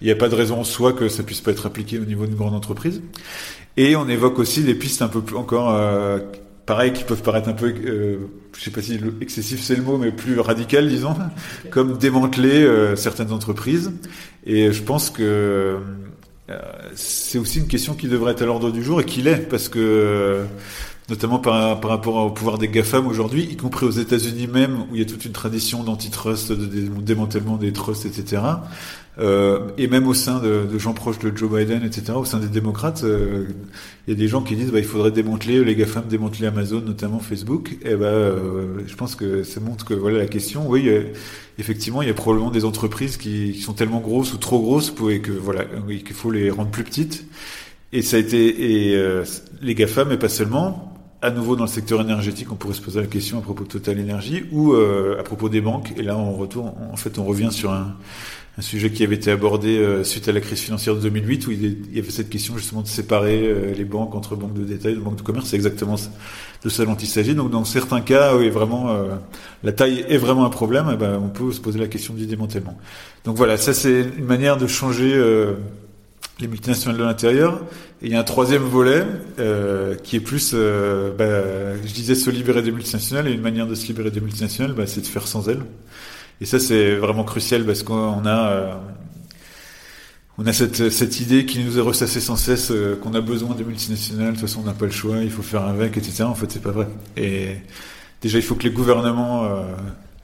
il 0.00 0.06
n'y 0.06 0.10
a 0.10 0.16
pas 0.16 0.30
de 0.30 0.34
raison 0.34 0.60
en 0.60 0.64
soi 0.64 0.94
que 0.94 1.10
ça 1.10 1.22
puisse 1.22 1.42
pas 1.42 1.50
être 1.50 1.66
appliqué 1.66 1.98
au 1.98 2.06
niveau 2.06 2.24
d'une 2.24 2.36
grande 2.36 2.54
entreprise. 2.54 3.02
Et 3.76 3.96
on 3.96 4.08
évoque 4.08 4.38
aussi 4.38 4.62
des 4.62 4.74
pistes 4.74 5.02
un 5.02 5.08
peu 5.08 5.20
plus 5.20 5.36
encore 5.36 5.76
pareil 6.66 6.92
qui 6.92 7.04
peuvent 7.04 7.22
paraître 7.22 7.48
un 7.48 7.52
peu, 7.52 7.74
je 7.76 8.60
sais 8.62 8.70
pas 8.70 8.82
si 8.82 8.98
excessif 9.20 9.62
c'est 9.62 9.76
le 9.76 9.82
mot, 9.82 9.98
mais 9.98 10.12
plus 10.12 10.38
radical 10.40 10.88
disons, 10.88 11.14
comme 11.70 11.98
démanteler 11.98 12.66
certaines 12.96 13.32
entreprises. 13.32 13.92
Et 14.46 14.72
je 14.72 14.82
pense 14.82 15.10
que 15.10 15.78
c'est 16.94 17.38
aussi 17.38 17.58
une 17.58 17.68
question 17.68 17.94
qui 17.94 18.08
devrait 18.08 18.32
être 18.32 18.42
à 18.42 18.46
l'ordre 18.46 18.70
du 18.70 18.82
jour 18.82 19.00
et 19.00 19.04
qui 19.04 19.22
l'est 19.22 19.48
parce 19.48 19.68
que 19.68 20.44
notamment 21.08 21.38
par, 21.38 21.80
par, 21.80 21.90
rapport 21.90 22.16
au 22.16 22.30
pouvoir 22.30 22.58
des 22.58 22.68
GAFAM 22.68 23.06
aujourd'hui, 23.06 23.44
y 23.44 23.56
compris 23.56 23.84
aux 23.86 23.90
États-Unis 23.90 24.46
même, 24.46 24.82
où 24.82 24.94
il 24.94 24.98
y 24.98 25.02
a 25.02 25.04
toute 25.04 25.24
une 25.24 25.32
tradition 25.32 25.82
d'antitrust, 25.82 26.52
de 26.52 26.88
démantèlement 27.02 27.56
des 27.56 27.72
trusts, 27.72 28.06
etc. 28.06 28.42
Euh, 29.18 29.68
et 29.78 29.86
même 29.86 30.08
au 30.08 30.14
sein 30.14 30.40
de, 30.40 30.66
de, 30.70 30.78
gens 30.78 30.92
proches 30.92 31.20
de 31.20 31.36
Joe 31.36 31.48
Biden, 31.48 31.84
etc., 31.84 32.14
au 32.16 32.24
sein 32.24 32.40
des 32.40 32.48
démocrates, 32.48 33.04
euh, 33.04 33.46
il 34.06 34.14
y 34.14 34.16
a 34.16 34.18
des 34.18 34.26
gens 34.26 34.42
qui 34.42 34.56
disent 34.56 34.72
bah, 34.72 34.80
il 34.80 34.84
faudrait 34.84 35.12
démanteler 35.12 35.62
les 35.62 35.76
GAFAM, 35.76 36.04
démanteler 36.08 36.48
Amazon, 36.48 36.80
notamment 36.80 37.20
Facebook. 37.20 37.76
Et 37.82 37.94
ben, 37.94 38.06
euh, 38.06 38.78
je 38.86 38.94
pense 38.96 39.14
que 39.14 39.44
ça 39.44 39.60
montre 39.60 39.84
que 39.84 39.94
voilà 39.94 40.18
la 40.18 40.26
question. 40.26 40.68
Oui, 40.68 40.90
effectivement, 41.58 42.02
il 42.02 42.08
y 42.08 42.10
a 42.10 42.14
probablement 42.14 42.50
des 42.50 42.64
entreprises 42.64 43.16
qui, 43.16 43.52
qui 43.52 43.60
sont 43.60 43.74
tellement 43.74 44.00
grosses 44.00 44.34
ou 44.34 44.38
trop 44.38 44.60
grosses 44.60 44.90
pour 44.90 45.10
et 45.12 45.20
que 45.20 45.30
voilà 45.30 45.64
qu'il 45.64 46.16
faut 46.16 46.32
les 46.32 46.50
rendre 46.50 46.70
plus 46.70 46.84
petites. 46.84 47.24
Et 47.94 48.02
ça 48.02 48.16
a 48.16 48.18
été 48.18 48.90
et 48.90 48.96
euh, 48.96 49.22
les 49.62 49.76
GAFAM, 49.76 50.08
mais 50.08 50.18
pas 50.18 50.28
seulement 50.28 50.90
à 51.22 51.30
nouveau 51.30 51.54
dans 51.54 51.64
le 51.64 51.70
secteur 51.70 52.00
énergétique, 52.00 52.50
on 52.50 52.56
pourrait 52.56 52.74
se 52.74 52.82
poser 52.82 53.00
la 53.00 53.06
question 53.06 53.38
à 53.38 53.40
propos 53.40 53.62
de 53.62 53.68
Total 53.68 53.98
Energy 53.98 54.44
ou 54.50 54.74
euh, 54.74 55.18
à 55.18 55.22
propos 55.22 55.48
des 55.48 55.60
banques. 55.60 55.92
Et 55.96 56.02
là, 56.02 56.18
on 56.18 56.32
retourne, 56.32 56.72
en 56.92 56.96
fait, 56.96 57.18
on 57.18 57.24
revient 57.24 57.50
sur 57.50 57.72
un, 57.72 57.96
un 58.56 58.62
sujet 58.62 58.90
qui 58.90 59.02
avait 59.02 59.16
été 59.16 59.30
abordé 59.30 59.78
euh, 59.78 60.04
suite 60.04 60.28
à 60.28 60.32
la 60.32 60.40
crise 60.40 60.60
financière 60.60 60.94
de 60.94 61.00
2008, 61.00 61.46
où 61.46 61.50
il 61.50 61.94
y 61.94 61.98
avait 61.98 62.10
cette 62.10 62.30
question 62.30 62.56
justement 62.56 62.82
de 62.82 62.86
séparer 62.86 63.42
euh, 63.44 63.74
les 63.74 63.84
banques 63.84 64.14
entre 64.14 64.36
banques 64.36 64.54
de 64.54 64.64
détail 64.64 64.92
et 64.92 64.96
banques 64.96 65.16
de 65.16 65.22
commerce. 65.22 65.48
C'est 65.48 65.56
exactement 65.56 65.96
de 66.62 66.68
ça 66.68 66.84
dont 66.84 66.94
il 66.94 67.08
s'agit. 67.08 67.34
Donc, 67.34 67.50
dans 67.50 67.64
certains 67.64 68.00
cas, 68.00 68.36
oui, 68.36 68.48
vraiment, 68.48 68.96
la 69.62 69.72
taille 69.72 70.04
est 70.08 70.16
vraiment 70.16 70.46
un 70.46 70.50
problème. 70.50 70.88
Eh 70.92 70.96
ben, 70.96 71.20
on 71.22 71.28
peut 71.28 71.52
se 71.52 71.60
poser 71.60 71.78
la 71.78 71.88
question 71.88 72.14
du 72.14 72.26
démantèlement. 72.26 72.78
Donc 73.24 73.36
voilà, 73.36 73.56
ça 73.56 73.74
c'est 73.74 74.00
une 74.16 74.24
manière 74.24 74.56
de 74.56 74.66
changer 74.66 75.12
les 76.40 76.48
multinationales 76.48 76.98
de 76.98 77.04
l'intérieur. 77.04 77.62
Et 78.02 78.06
il 78.06 78.12
y 78.12 78.16
a 78.16 78.20
un 78.20 78.24
troisième 78.24 78.62
volet 78.62 79.04
euh, 79.38 79.94
qui 79.94 80.16
est 80.16 80.20
plus, 80.20 80.52
euh, 80.54 81.10
bah, 81.16 81.76
je 81.84 81.92
disais, 81.92 82.14
se 82.14 82.30
libérer 82.30 82.62
des 82.62 82.72
multinationales. 82.72 83.28
Et 83.28 83.32
une 83.32 83.40
manière 83.40 83.66
de 83.66 83.74
se 83.74 83.86
libérer 83.86 84.10
des 84.10 84.20
multinationales, 84.20 84.74
bah, 84.74 84.86
c'est 84.86 85.00
de 85.00 85.06
faire 85.06 85.26
sans 85.26 85.48
elles. 85.48 85.62
Et 86.40 86.46
ça, 86.46 86.58
c'est 86.58 86.96
vraiment 86.96 87.24
crucial 87.24 87.64
parce 87.64 87.82
qu'on 87.82 88.26
a, 88.26 88.48
euh, 88.50 88.74
on 90.38 90.46
a 90.46 90.52
cette, 90.52 90.90
cette 90.90 91.20
idée 91.20 91.46
qui 91.46 91.62
nous 91.62 91.78
est 91.78 91.80
ressassée 91.80 92.20
sans 92.20 92.36
cesse 92.36 92.70
euh, 92.70 92.96
qu'on 92.96 93.14
a 93.14 93.20
besoin 93.20 93.54
des 93.54 93.64
multinationales. 93.64 94.28
De 94.28 94.32
toute 94.32 94.40
façon, 94.40 94.60
on 94.62 94.66
n'a 94.66 94.72
pas 94.72 94.86
le 94.86 94.90
choix, 94.90 95.18
il 95.18 95.30
faut 95.30 95.42
faire 95.42 95.62
avec, 95.62 95.96
etc. 95.96 96.24
En 96.24 96.34
fait, 96.34 96.50
c'est 96.50 96.62
pas 96.62 96.72
vrai. 96.72 96.88
Et 97.16 97.56
déjà, 98.20 98.38
il 98.38 98.42
faut 98.42 98.54
que 98.54 98.64
les 98.64 98.70
gouvernements 98.70 99.44
euh, 99.44 99.62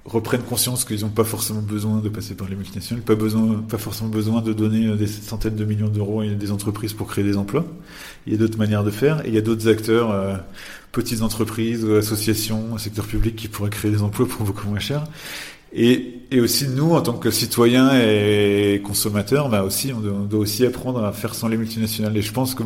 reprennent 0.04 0.42
conscience 0.42 0.84
qu'ils 0.84 1.02
n'ont 1.02 1.10
pas 1.10 1.24
forcément 1.24 1.60
besoin 1.60 1.98
de 1.98 2.08
passer 2.08 2.34
par 2.34 2.48
les 2.48 2.56
multinationales, 2.56 3.04
pas 3.04 3.14
besoin, 3.14 3.62
pas 3.68 3.78
forcément 3.78 4.08
besoin 4.08 4.40
de 4.40 4.52
donner 4.52 4.86
euh, 4.86 4.96
des 4.96 5.06
centaines 5.06 5.56
de 5.56 5.64
millions 5.64 5.88
d'euros 5.88 6.22
à 6.22 6.26
des 6.26 6.50
entreprises 6.50 6.92
pour 6.92 7.06
créer 7.06 7.24
des 7.24 7.36
emplois. 7.36 7.64
Il 8.26 8.32
y 8.32 8.36
a 8.36 8.38
d'autres 8.38 8.58
manières 8.58 8.84
de 8.84 8.90
faire, 8.90 9.24
et 9.24 9.28
il 9.28 9.34
y 9.34 9.38
a 9.38 9.42
d'autres 9.42 9.68
acteurs, 9.68 10.10
euh, 10.10 10.36
petites 10.92 11.22
entreprises, 11.22 11.84
associations, 11.84 12.76
secteur 12.78 13.06
public 13.06 13.36
qui 13.36 13.48
pourraient 13.48 13.70
créer 13.70 13.90
des 13.90 14.02
emplois 14.02 14.26
pour 14.26 14.44
beaucoup 14.44 14.68
moins 14.68 14.80
cher. 14.80 15.04
Et, 15.72 16.20
et 16.30 16.40
aussi 16.40 16.68
nous, 16.68 16.92
en 16.92 17.00
tant 17.00 17.12
que 17.12 17.30
citoyens 17.30 17.92
et 17.94 18.82
consommateurs, 18.84 19.48
bah 19.48 19.62
aussi, 19.62 19.92
on 19.92 20.00
doit, 20.00 20.40
aussi 20.40 20.66
apprendre 20.66 21.04
à 21.04 21.12
faire 21.12 21.34
sans 21.34 21.48
les 21.48 21.56
multinationales. 21.56 22.16
Et 22.16 22.22
je 22.22 22.32
pense 22.32 22.54
que 22.54 22.62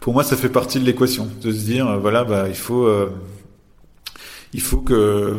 pour 0.00 0.12
moi, 0.14 0.24
ça 0.24 0.36
fait 0.36 0.48
partie 0.48 0.80
de 0.80 0.84
l'équation, 0.84 1.28
de 1.42 1.52
se 1.52 1.64
dire, 1.64 1.98
voilà, 2.00 2.24
bah 2.24 2.48
il 2.48 2.56
faut, 2.56 2.86
euh, 2.86 3.10
il 4.52 4.60
faut 4.60 4.78
que 4.78 5.36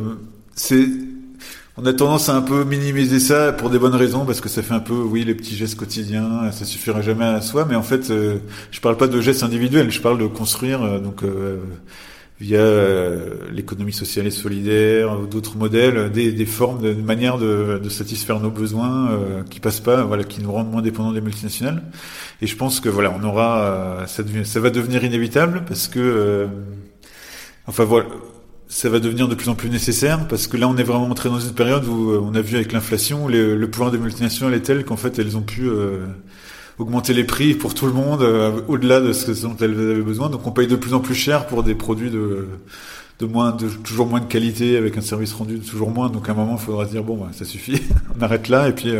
c'est 0.55 0.87
on 1.81 1.85
a 1.85 1.93
tendance 1.93 2.27
à 2.27 2.35
un 2.35 2.41
peu 2.41 2.65
minimiser 2.65 3.19
ça 3.19 3.53
pour 3.53 3.69
des 3.69 3.79
bonnes 3.79 3.95
raisons 3.95 4.25
parce 4.25 4.41
que 4.41 4.49
ça 4.49 4.61
fait 4.61 4.73
un 4.73 4.81
peu 4.81 4.93
oui 4.93 5.23
les 5.23 5.33
petits 5.33 5.55
gestes 5.55 5.77
quotidiens 5.77 6.51
ça 6.51 6.65
suffira 6.65 7.01
jamais 7.01 7.23
à 7.25 7.41
soi 7.41 7.65
mais 7.69 7.75
en 7.75 7.83
fait 7.83 8.11
euh, 8.11 8.39
je 8.71 8.81
parle 8.81 8.97
pas 8.97 9.07
de 9.07 9.21
gestes 9.21 9.43
individuels 9.43 9.89
je 9.89 10.01
parle 10.01 10.17
de 10.17 10.27
construire 10.27 10.83
euh, 10.83 10.99
donc 10.99 11.23
euh, 11.23 11.59
via 12.39 12.63
l'économie 13.51 13.91
sociale 13.91 14.27
et 14.27 14.31
solidaire 14.31 15.17
d'autres 15.27 15.57
modèles 15.57 16.09
des, 16.11 16.31
des 16.31 16.45
formes 16.45 16.81
de, 16.81 16.93
manière 16.93 17.37
de, 17.37 17.79
de, 17.83 17.89
satisfaire 17.89 18.39
nos 18.39 18.49
besoins 18.49 19.43
qui 19.49 19.59
passent 19.59 19.81
pas 19.81 20.03
voilà 20.03 20.23
qui 20.23 20.41
nous 20.41 20.51
rendent 20.51 20.71
moins 20.71 20.81
dépendants 20.81 21.11
des 21.11 21.19
multinationales. 21.19 21.83
Et 22.41 22.47
je 22.47 22.55
pense 22.55 22.79
que 22.79 22.87
voilà 22.87 23.13
on 23.19 23.23
aura 23.25 24.05
ça, 24.07 24.23
devient, 24.23 24.45
ça 24.45 24.61
va 24.61 24.69
devenir 24.69 25.03
inévitable 25.03 25.63
parce 25.67 25.89
que 25.89 26.47
enfin 27.67 27.83
voilà 27.83 28.07
ça 28.69 28.87
va 28.87 28.99
devenir 28.99 29.27
de 29.27 29.33
plus 29.33 29.49
en 29.49 29.55
plus 29.55 29.69
nécessaire 29.69 30.27
parce 30.27 30.47
que 30.47 30.55
là 30.55 30.67
on 30.67 30.77
est 30.77 30.83
vraiment 30.83 31.09
entré 31.09 31.27
dans 31.27 31.39
une 31.39 31.53
période 31.53 31.85
où 31.85 32.11
euh, 32.11 32.21
on 32.23 32.35
a 32.35 32.41
vu 32.41 32.55
avec 32.55 32.71
l'inflation 32.71 33.27
le 33.27 33.65
pouvoir 33.65 33.91
des 33.91 33.97
multinationales 33.97 34.53
est 34.53 34.61
tel 34.61 34.85
qu'en 34.85 34.95
fait 34.95 35.17
elles 35.17 35.35
ont 35.35 35.41
pu 35.41 35.67
euh, 35.67 36.05
augmenter 36.79 37.13
les 37.13 37.23
prix 37.23 37.53
pour 37.53 37.73
tout 37.73 37.85
le 37.85 37.93
monde 37.93 38.21
euh, 38.21 38.61
au-delà 38.67 39.01
de 39.01 39.13
ce 39.13 39.31
dont 39.43 39.55
elles 39.59 39.79
avaient 39.79 40.01
besoin. 40.01 40.29
Donc 40.29 40.47
on 40.47 40.51
paye 40.51 40.67
de 40.67 40.75
plus 40.75 40.93
en 40.93 40.99
plus 40.99 41.15
cher 41.15 41.45
pour 41.47 41.63
des 41.63 41.75
produits 41.75 42.09
de 42.09 42.47
de 43.19 43.25
moins 43.25 43.51
de 43.51 43.67
toujours 43.67 44.07
moins 44.07 44.21
de 44.21 44.25
qualité 44.27 44.77
avec 44.77 44.97
un 44.97 45.01
service 45.01 45.33
rendu 45.33 45.57
de 45.57 45.63
toujours 45.65 45.91
moins. 45.91 46.09
Donc 46.09 46.29
à 46.29 46.31
un 46.31 46.35
moment 46.35 46.55
il 46.57 46.65
faudra 46.65 46.85
dire 46.85 47.03
bon 47.03 47.19
ça 47.33 47.43
suffit. 47.45 47.81
On 48.17 48.21
arrête 48.21 48.47
là. 48.47 48.69
Et 48.69 48.71
puis 48.71 48.93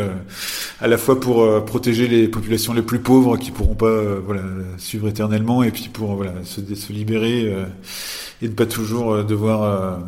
à 0.82 0.88
la 0.88 0.98
fois 0.98 1.20
pour 1.20 1.64
protéger 1.64 2.08
les 2.08 2.28
populations 2.28 2.74
les 2.74 2.82
plus 2.82 3.00
pauvres 3.00 3.38
qui 3.38 3.52
pourront 3.52 3.76
pas 3.76 4.04
voilà 4.26 4.42
suivre 4.78 5.08
éternellement 5.08 5.64
et 5.64 5.72
puis 5.72 5.88
pour 5.88 6.16
voilà 6.16 6.34
se, 6.44 6.60
se 6.76 6.92
libérer 6.92 7.50
et 8.42 8.48
ne 8.48 8.54
pas 8.54 8.66
toujours 8.66 9.14
euh, 9.14 9.24
devoir 9.24 10.00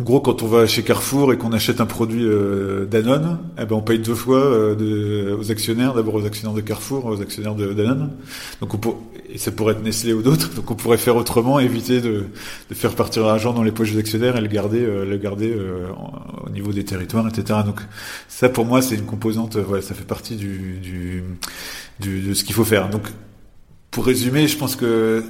euh, 0.00 0.04
gros, 0.04 0.20
quand 0.20 0.42
on 0.42 0.46
va 0.46 0.66
chez 0.66 0.82
Carrefour 0.82 1.32
et 1.32 1.38
qu'on 1.38 1.52
achète 1.52 1.80
un 1.80 1.86
produit 1.86 2.24
euh, 2.24 2.86
Danone, 2.86 3.38
eh 3.60 3.64
ben 3.64 3.76
on 3.76 3.82
paye 3.82 3.98
deux 3.98 4.14
fois 4.14 4.40
de, 4.40 5.36
aux 5.38 5.50
actionnaires, 5.50 5.94
d'abord 5.94 6.14
aux 6.14 6.26
actionnaires 6.26 6.54
de 6.54 6.60
Carrefour, 6.60 7.06
aux 7.06 7.20
actionnaires 7.20 7.54
de 7.54 7.72
Danone. 7.72 8.10
Donc 8.60 8.74
on 8.74 8.96
et 9.30 9.36
ça 9.36 9.50
pourrait 9.50 9.74
être 9.74 9.82
Nestlé 9.82 10.14
ou 10.14 10.22
d'autres. 10.22 10.54
Donc 10.54 10.70
on 10.70 10.74
pourrait 10.74 10.96
faire 10.96 11.16
autrement, 11.16 11.58
éviter 11.60 12.00
de, 12.00 12.24
de 12.70 12.74
faire 12.74 12.94
partir 12.94 13.26
l'argent 13.26 13.52
dans 13.52 13.62
les 13.62 13.72
poches 13.72 13.92
des 13.92 13.98
actionnaires 13.98 14.36
et 14.36 14.40
le 14.40 14.48
garder, 14.48 14.80
le 14.80 15.16
garder 15.18 15.54
au 16.46 16.50
niveau 16.50 16.72
des 16.72 16.84
territoires, 16.84 17.28
etc. 17.28 17.60
Donc 17.66 17.80
ça 18.28 18.48
pour 18.48 18.64
moi 18.64 18.80
c'est 18.80 18.94
une 18.94 19.04
composante, 19.04 19.56
voilà, 19.58 19.82
ça 19.82 19.94
fait 19.94 20.06
partie 20.06 20.36
du, 20.36 20.78
du, 20.80 21.24
du 22.00 22.20
de 22.22 22.34
ce 22.34 22.42
qu'il 22.44 22.54
faut 22.54 22.64
faire. 22.64 22.88
Donc 22.88 23.02
pour 23.90 24.06
résumer, 24.06 24.48
je 24.48 24.56
pense 24.56 24.76
que 24.76 25.22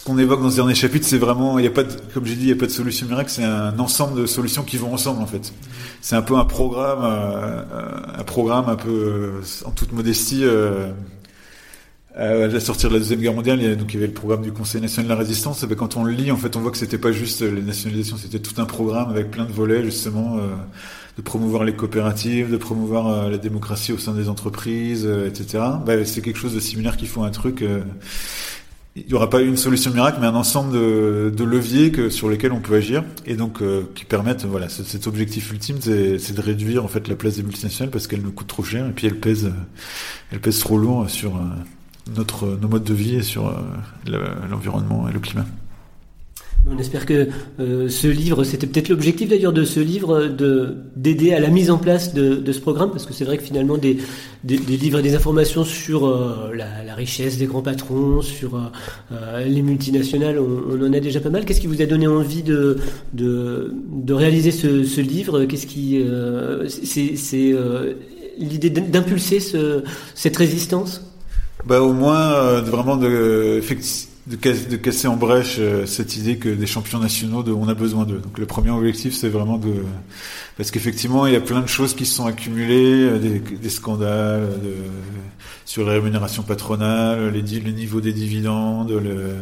qu'on 0.00 0.18
évoque 0.18 0.40
dans 0.40 0.50
ce 0.50 0.56
dernier 0.56 0.74
chapitre, 0.74 1.06
c'est 1.06 1.18
vraiment, 1.18 1.58
il 1.58 1.62
n'y 1.62 1.68
a 1.68 1.70
pas 1.70 1.82
de, 1.82 1.92
comme 2.14 2.24
j'ai 2.24 2.36
dit, 2.36 2.42
il 2.42 2.46
n'y 2.46 2.52
a 2.52 2.56
pas 2.56 2.66
de 2.66 2.70
solution 2.70 3.06
miracle, 3.06 3.30
c'est 3.30 3.44
un 3.44 3.78
ensemble 3.78 4.18
de 4.18 4.26
solutions 4.26 4.62
qui 4.62 4.78
vont 4.78 4.94
ensemble 4.94 5.22
en 5.22 5.26
fait. 5.26 5.52
C'est 6.00 6.16
un 6.16 6.22
peu 6.22 6.36
un 6.36 6.46
programme, 6.46 7.00
euh, 7.02 7.62
un 8.18 8.24
programme 8.24 8.68
un 8.68 8.76
peu 8.76 8.90
euh, 8.90 9.42
en 9.66 9.70
toute 9.70 9.92
modestie. 9.92 10.44
Euh, 10.44 10.90
à 12.16 12.46
la 12.46 12.60
sortie 12.60 12.86
de 12.86 12.92
la 12.92 12.98
deuxième 12.98 13.18
guerre 13.18 13.34
mondiale, 13.34 13.60
il 13.60 13.68
y, 13.68 13.72
a, 13.72 13.74
donc 13.74 13.92
il 13.92 13.94
y 13.94 13.98
avait 13.98 14.06
le 14.06 14.12
programme 14.12 14.42
du 14.42 14.52
Conseil 14.52 14.80
national 14.80 15.08
de 15.08 15.12
la 15.12 15.18
résistance. 15.18 15.64
Et 15.64 15.66
ben, 15.66 15.74
quand 15.74 15.96
on 15.96 16.04
le 16.04 16.12
lit, 16.12 16.30
en 16.30 16.36
fait, 16.36 16.54
on 16.54 16.60
voit 16.60 16.70
que 16.70 16.78
c'était 16.78 16.96
pas 16.96 17.10
juste 17.10 17.40
les 17.40 17.60
nationalisations, 17.60 18.16
c'était 18.16 18.38
tout 18.38 18.60
un 18.62 18.66
programme 18.66 19.10
avec 19.10 19.32
plein 19.32 19.44
de 19.44 19.52
volets 19.52 19.82
justement 19.82 20.38
de 21.16 21.22
promouvoir 21.22 21.64
les 21.64 21.74
coopératives, 21.74 22.52
de 22.52 22.56
promouvoir 22.56 23.28
la 23.28 23.36
démocratie 23.36 23.92
au 23.92 23.98
sein 23.98 24.12
des 24.12 24.28
entreprises, 24.28 25.08
etc. 25.26 25.64
Ben, 25.84 26.06
c'est 26.06 26.22
quelque 26.22 26.38
chose 26.38 26.54
de 26.54 26.60
similaire 26.60 26.96
qui 26.96 27.06
font 27.06 27.24
un 27.24 27.30
truc 27.30 27.64
il 28.96 29.06
n'y 29.06 29.14
aura 29.14 29.28
pas 29.28 29.40
une 29.40 29.56
solution 29.56 29.92
miracle, 29.92 30.18
mais 30.20 30.26
un 30.28 30.36
ensemble 30.36 30.72
de, 30.72 31.44
leviers 31.44 32.10
sur 32.10 32.28
lesquels 32.28 32.52
on 32.52 32.60
peut 32.60 32.76
agir 32.76 33.02
et 33.26 33.34
donc 33.34 33.60
euh, 33.60 33.82
qui 33.94 34.04
permettent, 34.04 34.44
voilà, 34.44 34.68
cet 34.68 35.08
objectif 35.08 35.50
ultime, 35.50 35.78
c'est 35.80 36.32
de 36.32 36.40
réduire 36.40 36.84
en 36.84 36.88
fait 36.88 37.08
la 37.08 37.16
place 37.16 37.36
des 37.36 37.42
multinationales 37.42 37.90
parce 37.90 38.06
qu'elles 38.06 38.22
nous 38.22 38.30
coûtent 38.30 38.46
trop 38.46 38.62
cher 38.62 38.86
et 38.86 38.92
puis 38.92 39.08
elles 39.08 39.18
pèsent, 39.18 39.52
elles 40.30 40.40
pèsent 40.40 40.60
trop 40.60 40.78
lourd 40.78 41.10
sur 41.10 41.36
euh, 41.36 41.40
notre 42.16 42.46
nos 42.46 42.68
modes 42.68 42.84
de 42.84 42.94
vie 42.94 43.16
et 43.16 43.22
sur 43.22 43.48
euh, 43.48 43.54
l'environnement 44.48 45.08
et 45.08 45.12
le 45.12 45.18
climat. 45.18 45.46
On 46.70 46.78
espère 46.78 47.04
que 47.04 47.28
euh, 47.60 47.88
ce 47.90 48.08
livre, 48.08 48.42
c'était 48.42 48.66
peut-être 48.66 48.88
l'objectif 48.88 49.28
d'ailleurs 49.28 49.52
de 49.52 49.64
ce 49.64 49.80
livre, 49.80 50.24
de 50.28 50.76
d'aider 50.96 51.34
à 51.34 51.40
la 51.40 51.48
mise 51.48 51.70
en 51.70 51.76
place 51.76 52.14
de, 52.14 52.50
ce 52.50 52.58
programme, 52.58 52.90
parce 52.90 53.04
que 53.04 53.12
c'est 53.12 53.24
vrai 53.24 53.36
que 53.36 53.42
finalement 53.42 53.76
des, 53.76 53.98
livres 54.44 55.00
et 55.00 55.02
des 55.02 55.14
informations 55.14 55.64
sur 55.64 56.06
euh, 56.06 56.54
la, 56.54 56.94
richesse 56.94 57.36
des 57.36 57.46
grands 57.46 57.60
patrons, 57.60 58.22
sur 58.22 58.54
euh, 58.54 59.44
les 59.44 59.60
multinationales, 59.60 60.38
on, 60.38 60.80
en 60.80 60.92
a 60.92 61.00
déjà 61.00 61.20
pas 61.20 61.28
mal. 61.28 61.44
Qu'est-ce 61.44 61.60
qui 61.60 61.66
vous 61.66 61.82
a 61.82 61.86
donné 61.86 62.06
envie 62.06 62.42
de 62.42 62.78
réaliser 64.08 64.50
ce, 64.50 65.00
livre? 65.00 65.44
Qu'est-ce 65.44 65.66
qui 65.66 66.02
c'est 66.68 67.54
l'idée 68.38 68.70
d'impulser 68.70 69.40
ce, 69.40 69.82
cette 70.14 70.36
résistance? 70.36 71.02
Bah 71.66 71.82
au 71.82 71.92
moins 71.92 72.60
vraiment 72.60 72.96
de 72.96 73.58
effectivement 73.58 74.13
de, 74.26 74.36
de, 74.36 74.76
casser 74.76 75.06
en 75.06 75.16
brèche 75.16 75.56
euh, 75.58 75.84
cette 75.84 76.16
idée 76.16 76.38
que 76.38 76.48
des 76.48 76.66
champions 76.66 76.98
nationaux, 76.98 77.42
de, 77.42 77.52
on 77.52 77.68
a 77.68 77.74
besoin 77.74 78.04
d'eux. 78.04 78.18
Donc 78.18 78.38
le 78.38 78.46
premier 78.46 78.70
objectif, 78.70 79.14
c'est 79.14 79.28
vraiment 79.28 79.58
de... 79.58 79.74
Parce 80.56 80.70
qu'effectivement, 80.70 81.26
il 81.26 81.34
y 81.34 81.36
a 81.36 81.40
plein 81.40 81.60
de 81.60 81.66
choses 81.66 81.94
qui 81.94 82.06
se 82.06 82.14
sont 82.14 82.26
accumulées, 82.26 83.04
euh, 83.04 83.18
des, 83.18 83.38
des 83.38 83.68
scandales 83.68 84.48
de, 84.62 84.74
sur 85.66 85.84
les 85.84 85.92
rémunérations 85.92 86.42
patronales, 86.42 87.32
les, 87.32 87.42
le 87.60 87.70
niveau 87.72 88.00
des 88.00 88.14
dividendes, 88.14 88.92
le, 88.92 89.34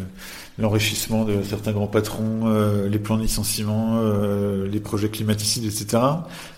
l'enrichissement 0.59 1.25
de 1.25 1.43
certains 1.45 1.73
grands 1.73 1.87
patrons, 1.87 2.43
euh, 2.47 2.89
les 2.89 2.99
plans 2.99 3.17
de 3.17 3.23
licenciement, 3.23 4.01
euh, 4.01 4.67
les 4.69 4.81
projets 4.81 5.11
climaticides, 5.11 5.65
etc. 5.65 6.03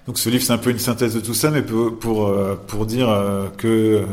Donc 0.07 0.19
ce 0.19 0.31
livre, 0.31 0.43
c'est 0.43 0.53
un 0.53 0.59
peu 0.59 0.71
une 0.71 0.79
synthèse 0.79 1.15
de 1.15 1.21
tout 1.21 1.35
ça, 1.35 1.51
mais 1.51 1.63
pour, 1.63 1.99
pour, 1.99 2.35
pour 2.67 2.87
dire 2.87 3.09
que 3.59 4.05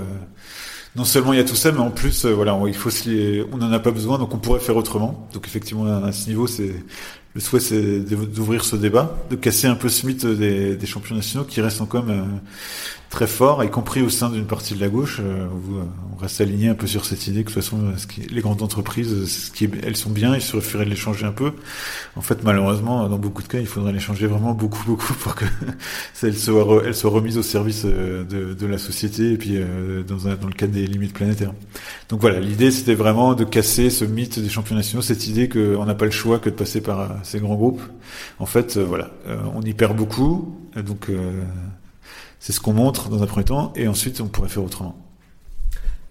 non 0.95 1.05
seulement 1.05 1.33
il 1.33 1.37
y 1.37 1.41
a 1.41 1.45
tout 1.45 1.55
ça, 1.55 1.71
mais 1.71 1.79
en 1.79 1.89
plus, 1.89 2.25
euh, 2.25 2.33
voilà, 2.33 2.59
il 2.67 2.73
faut 2.73 2.89
se 2.89 3.45
on 3.51 3.57
n'en 3.57 3.71
a 3.71 3.79
pas 3.79 3.91
besoin, 3.91 4.17
donc 4.17 4.33
on 4.33 4.37
pourrait 4.37 4.59
faire 4.59 4.75
autrement. 4.75 5.27
Donc 5.33 5.47
effectivement, 5.47 5.85
à 5.85 6.11
ce 6.11 6.27
niveau, 6.27 6.47
c'est 6.47 6.73
le 7.33 7.39
souhait, 7.39 7.61
c'est 7.61 7.99
d'ouvrir 8.01 8.65
ce 8.65 8.75
débat, 8.75 9.17
de 9.29 9.37
casser 9.37 9.67
un 9.67 9.75
peu 9.75 9.87
ce 9.87 10.05
mythe 10.05 10.25
des, 10.25 10.85
champions 10.85 11.15
nationaux 11.15 11.45
qui 11.45 11.61
restent 11.61 11.87
quand 11.87 12.03
même 12.03 12.41
très 13.11 13.27
fort, 13.27 13.61
y 13.63 13.69
compris 13.69 14.01
au 14.01 14.09
sein 14.09 14.29
d'une 14.29 14.47
partie 14.47 14.73
de 14.73 14.79
la 14.79 14.87
gauche, 14.87 15.19
euh, 15.19 15.43
euh, 15.43 15.83
on 16.13 16.15
reste 16.15 16.39
aligné 16.39 16.69
un 16.69 16.75
peu 16.75 16.87
sur 16.87 17.03
cette 17.03 17.27
idée 17.27 17.43
que 17.43 17.49
de 17.49 17.53
toute 17.53 17.61
façon, 17.61 17.93
les 18.29 18.41
grandes 18.41 18.61
entreprises, 18.61 19.51
qui, 19.53 19.69
elles 19.83 19.97
sont 19.97 20.09
bien, 20.09 20.33
il 20.33 20.41
suffirait 20.41 20.85
de 20.85 20.89
les 20.89 20.95
changer 20.95 21.25
un 21.25 21.33
peu. 21.33 21.51
En 22.15 22.21
fait, 22.21 22.41
malheureusement, 22.43 23.09
dans 23.09 23.17
beaucoup 23.17 23.43
de 23.43 23.49
cas, 23.49 23.59
il 23.59 23.67
faudrait 23.67 23.91
les 23.91 23.99
changer 23.99 24.27
vraiment 24.27 24.53
beaucoup, 24.53 24.81
beaucoup 24.87 25.13
pour 25.13 25.35
que 25.35 25.43
elles 26.23 26.33
soient, 26.33 26.63
remises 27.11 27.37
au 27.37 27.43
service 27.43 27.83
euh, 27.85 28.23
de, 28.23 28.65
la 28.65 28.77
société 28.77 29.33
et 29.33 29.37
puis 29.37 29.59
dans, 30.07 30.15
dans 30.15 30.47
le 30.47 30.53
cadre 30.53 30.71
des 30.71 30.87
limites 30.87 31.13
planétaires. 31.13 31.53
Donc 32.07 32.21
voilà, 32.21 32.39
l'idée, 32.39 32.71
c'était 32.71 32.95
vraiment 32.95 33.33
de 33.33 33.43
casser 33.43 33.89
ce 33.89 34.05
mythe 34.05 34.39
des 34.39 34.47
champions 34.47 34.75
nationaux, 34.75 35.01
cette 35.01 35.27
idée 35.27 35.49
qu'on 35.49 35.83
n'a 35.83 35.95
pas 35.95 36.05
le 36.05 36.11
choix 36.11 36.39
que 36.39 36.49
de 36.49 36.55
passer 36.55 36.79
par 36.79 37.09
ces 37.23 37.41
grands 37.41 37.55
groupes. 37.55 37.81
En 38.39 38.45
fait, 38.45 38.77
voilà, 38.77 39.11
on 39.53 39.61
y 39.61 39.73
perd 39.73 39.97
beaucoup, 39.97 40.55
donc 40.77 41.09
c'est 42.41 42.51
ce 42.51 42.59
qu'on 42.59 42.73
montre 42.73 43.07
dans 43.07 43.21
un 43.23 43.27
premier 43.27 43.45
temps, 43.45 43.71
et 43.75 43.87
ensuite 43.87 44.19
on 44.19 44.27
pourrait 44.27 44.49
faire 44.49 44.63
autrement. 44.63 44.97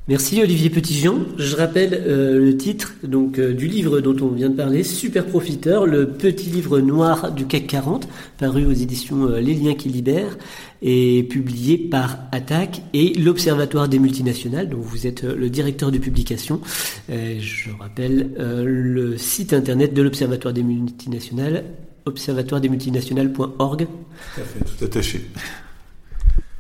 Merci 0.09 0.41
Olivier 0.43 0.71
Petitjean. 0.71 1.19
Je 1.39 1.57
rappelle 1.57 1.93
euh, 1.93 2.39
le 2.39 2.57
titre 2.57 2.95
donc 3.03 3.39
euh, 3.39 3.53
du 3.53 3.67
livre 3.67 4.01
dont 4.01 4.17
on 4.25 4.29
vient 4.29 4.49
de 4.49 4.57
parler, 4.57 4.83
Super 4.83 5.27
Profiteur, 5.27 5.87
le 5.87 6.09
petit 6.09 6.51
livre 6.51 6.81
noir 6.81 7.33
du 7.33 7.47
CAC 7.47 7.67
40, 7.67 8.09
paru 8.39 8.65
aux 8.65 8.73
éditions 8.73 9.29
euh, 9.29 9.41
Les 9.41 9.55
Liens 9.55 9.75
qui 9.75 9.89
libèrent 9.89 10.39
et 10.83 11.25
publié 11.25 11.79
par 11.79 12.19
Attac 12.33 12.83
et 12.95 13.13
l'Observatoire 13.15 13.89
des 13.89 13.99
multinationales, 13.99 14.69
dont 14.69 14.81
vous 14.81 15.07
êtes 15.07 15.23
le 15.23 15.51
directeur 15.51 15.91
de 15.91 15.99
publication. 15.99 16.61
je 17.09 17.71
rappelle 17.79 18.31
le 18.39 19.19
site 19.19 19.53
internet 19.53 19.93
de 19.93 20.01
l'Observatoire 20.01 20.55
des 20.55 20.63
multinationales, 20.63 21.65
observatoiredesmultinationales.org. 22.07 23.87
Tout 23.87 24.41
à 24.41 24.45
fait, 24.45 24.65
tout 24.65 24.85
attaché. 24.85 25.21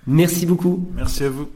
Merci 0.06 0.46
beaucoup. 0.46 0.86
Merci 0.94 1.24
à 1.24 1.30
vous. 1.30 1.48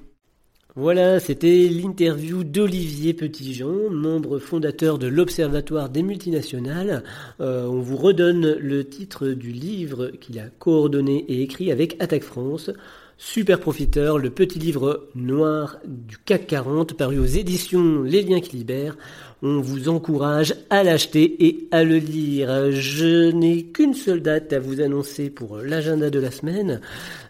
Voilà, 0.76 1.20
c'était 1.20 1.68
l'interview 1.68 2.42
d'Olivier 2.42 3.14
Petitjean, 3.14 3.90
membre 3.90 4.40
fondateur 4.40 4.98
de 4.98 5.06
l'Observatoire 5.06 5.88
des 5.88 6.02
multinationales. 6.02 7.04
Euh, 7.40 7.66
on 7.66 7.78
vous 7.80 7.96
redonne 7.96 8.56
le 8.58 8.84
titre 8.84 9.28
du 9.28 9.52
livre 9.52 10.08
qu'il 10.20 10.40
a 10.40 10.48
coordonné 10.58 11.24
et 11.28 11.42
écrit 11.42 11.70
avec 11.70 11.94
Attaque 12.02 12.24
France. 12.24 12.72
Super 13.16 13.60
profiteur, 13.60 14.18
le 14.18 14.28
petit 14.30 14.58
livre 14.58 15.08
noir 15.14 15.78
du 15.86 16.18
CAC 16.18 16.48
40 16.48 16.94
paru 16.94 17.20
aux 17.20 17.24
éditions 17.24 18.02
Les 18.02 18.22
Liens 18.22 18.40
qui 18.40 18.56
libèrent. 18.56 18.96
On 19.40 19.60
vous 19.60 19.88
encourage 19.88 20.56
à 20.68 20.82
l'acheter 20.82 21.46
et 21.46 21.68
à 21.70 21.84
le 21.84 21.98
lire. 21.98 22.72
Je 22.72 23.30
n'ai 23.30 23.66
qu'une 23.66 23.94
seule 23.94 24.20
date 24.20 24.52
à 24.52 24.58
vous 24.58 24.80
annoncer 24.80 25.30
pour 25.30 25.58
l'agenda 25.58 26.10
de 26.10 26.18
la 26.18 26.32
semaine. 26.32 26.80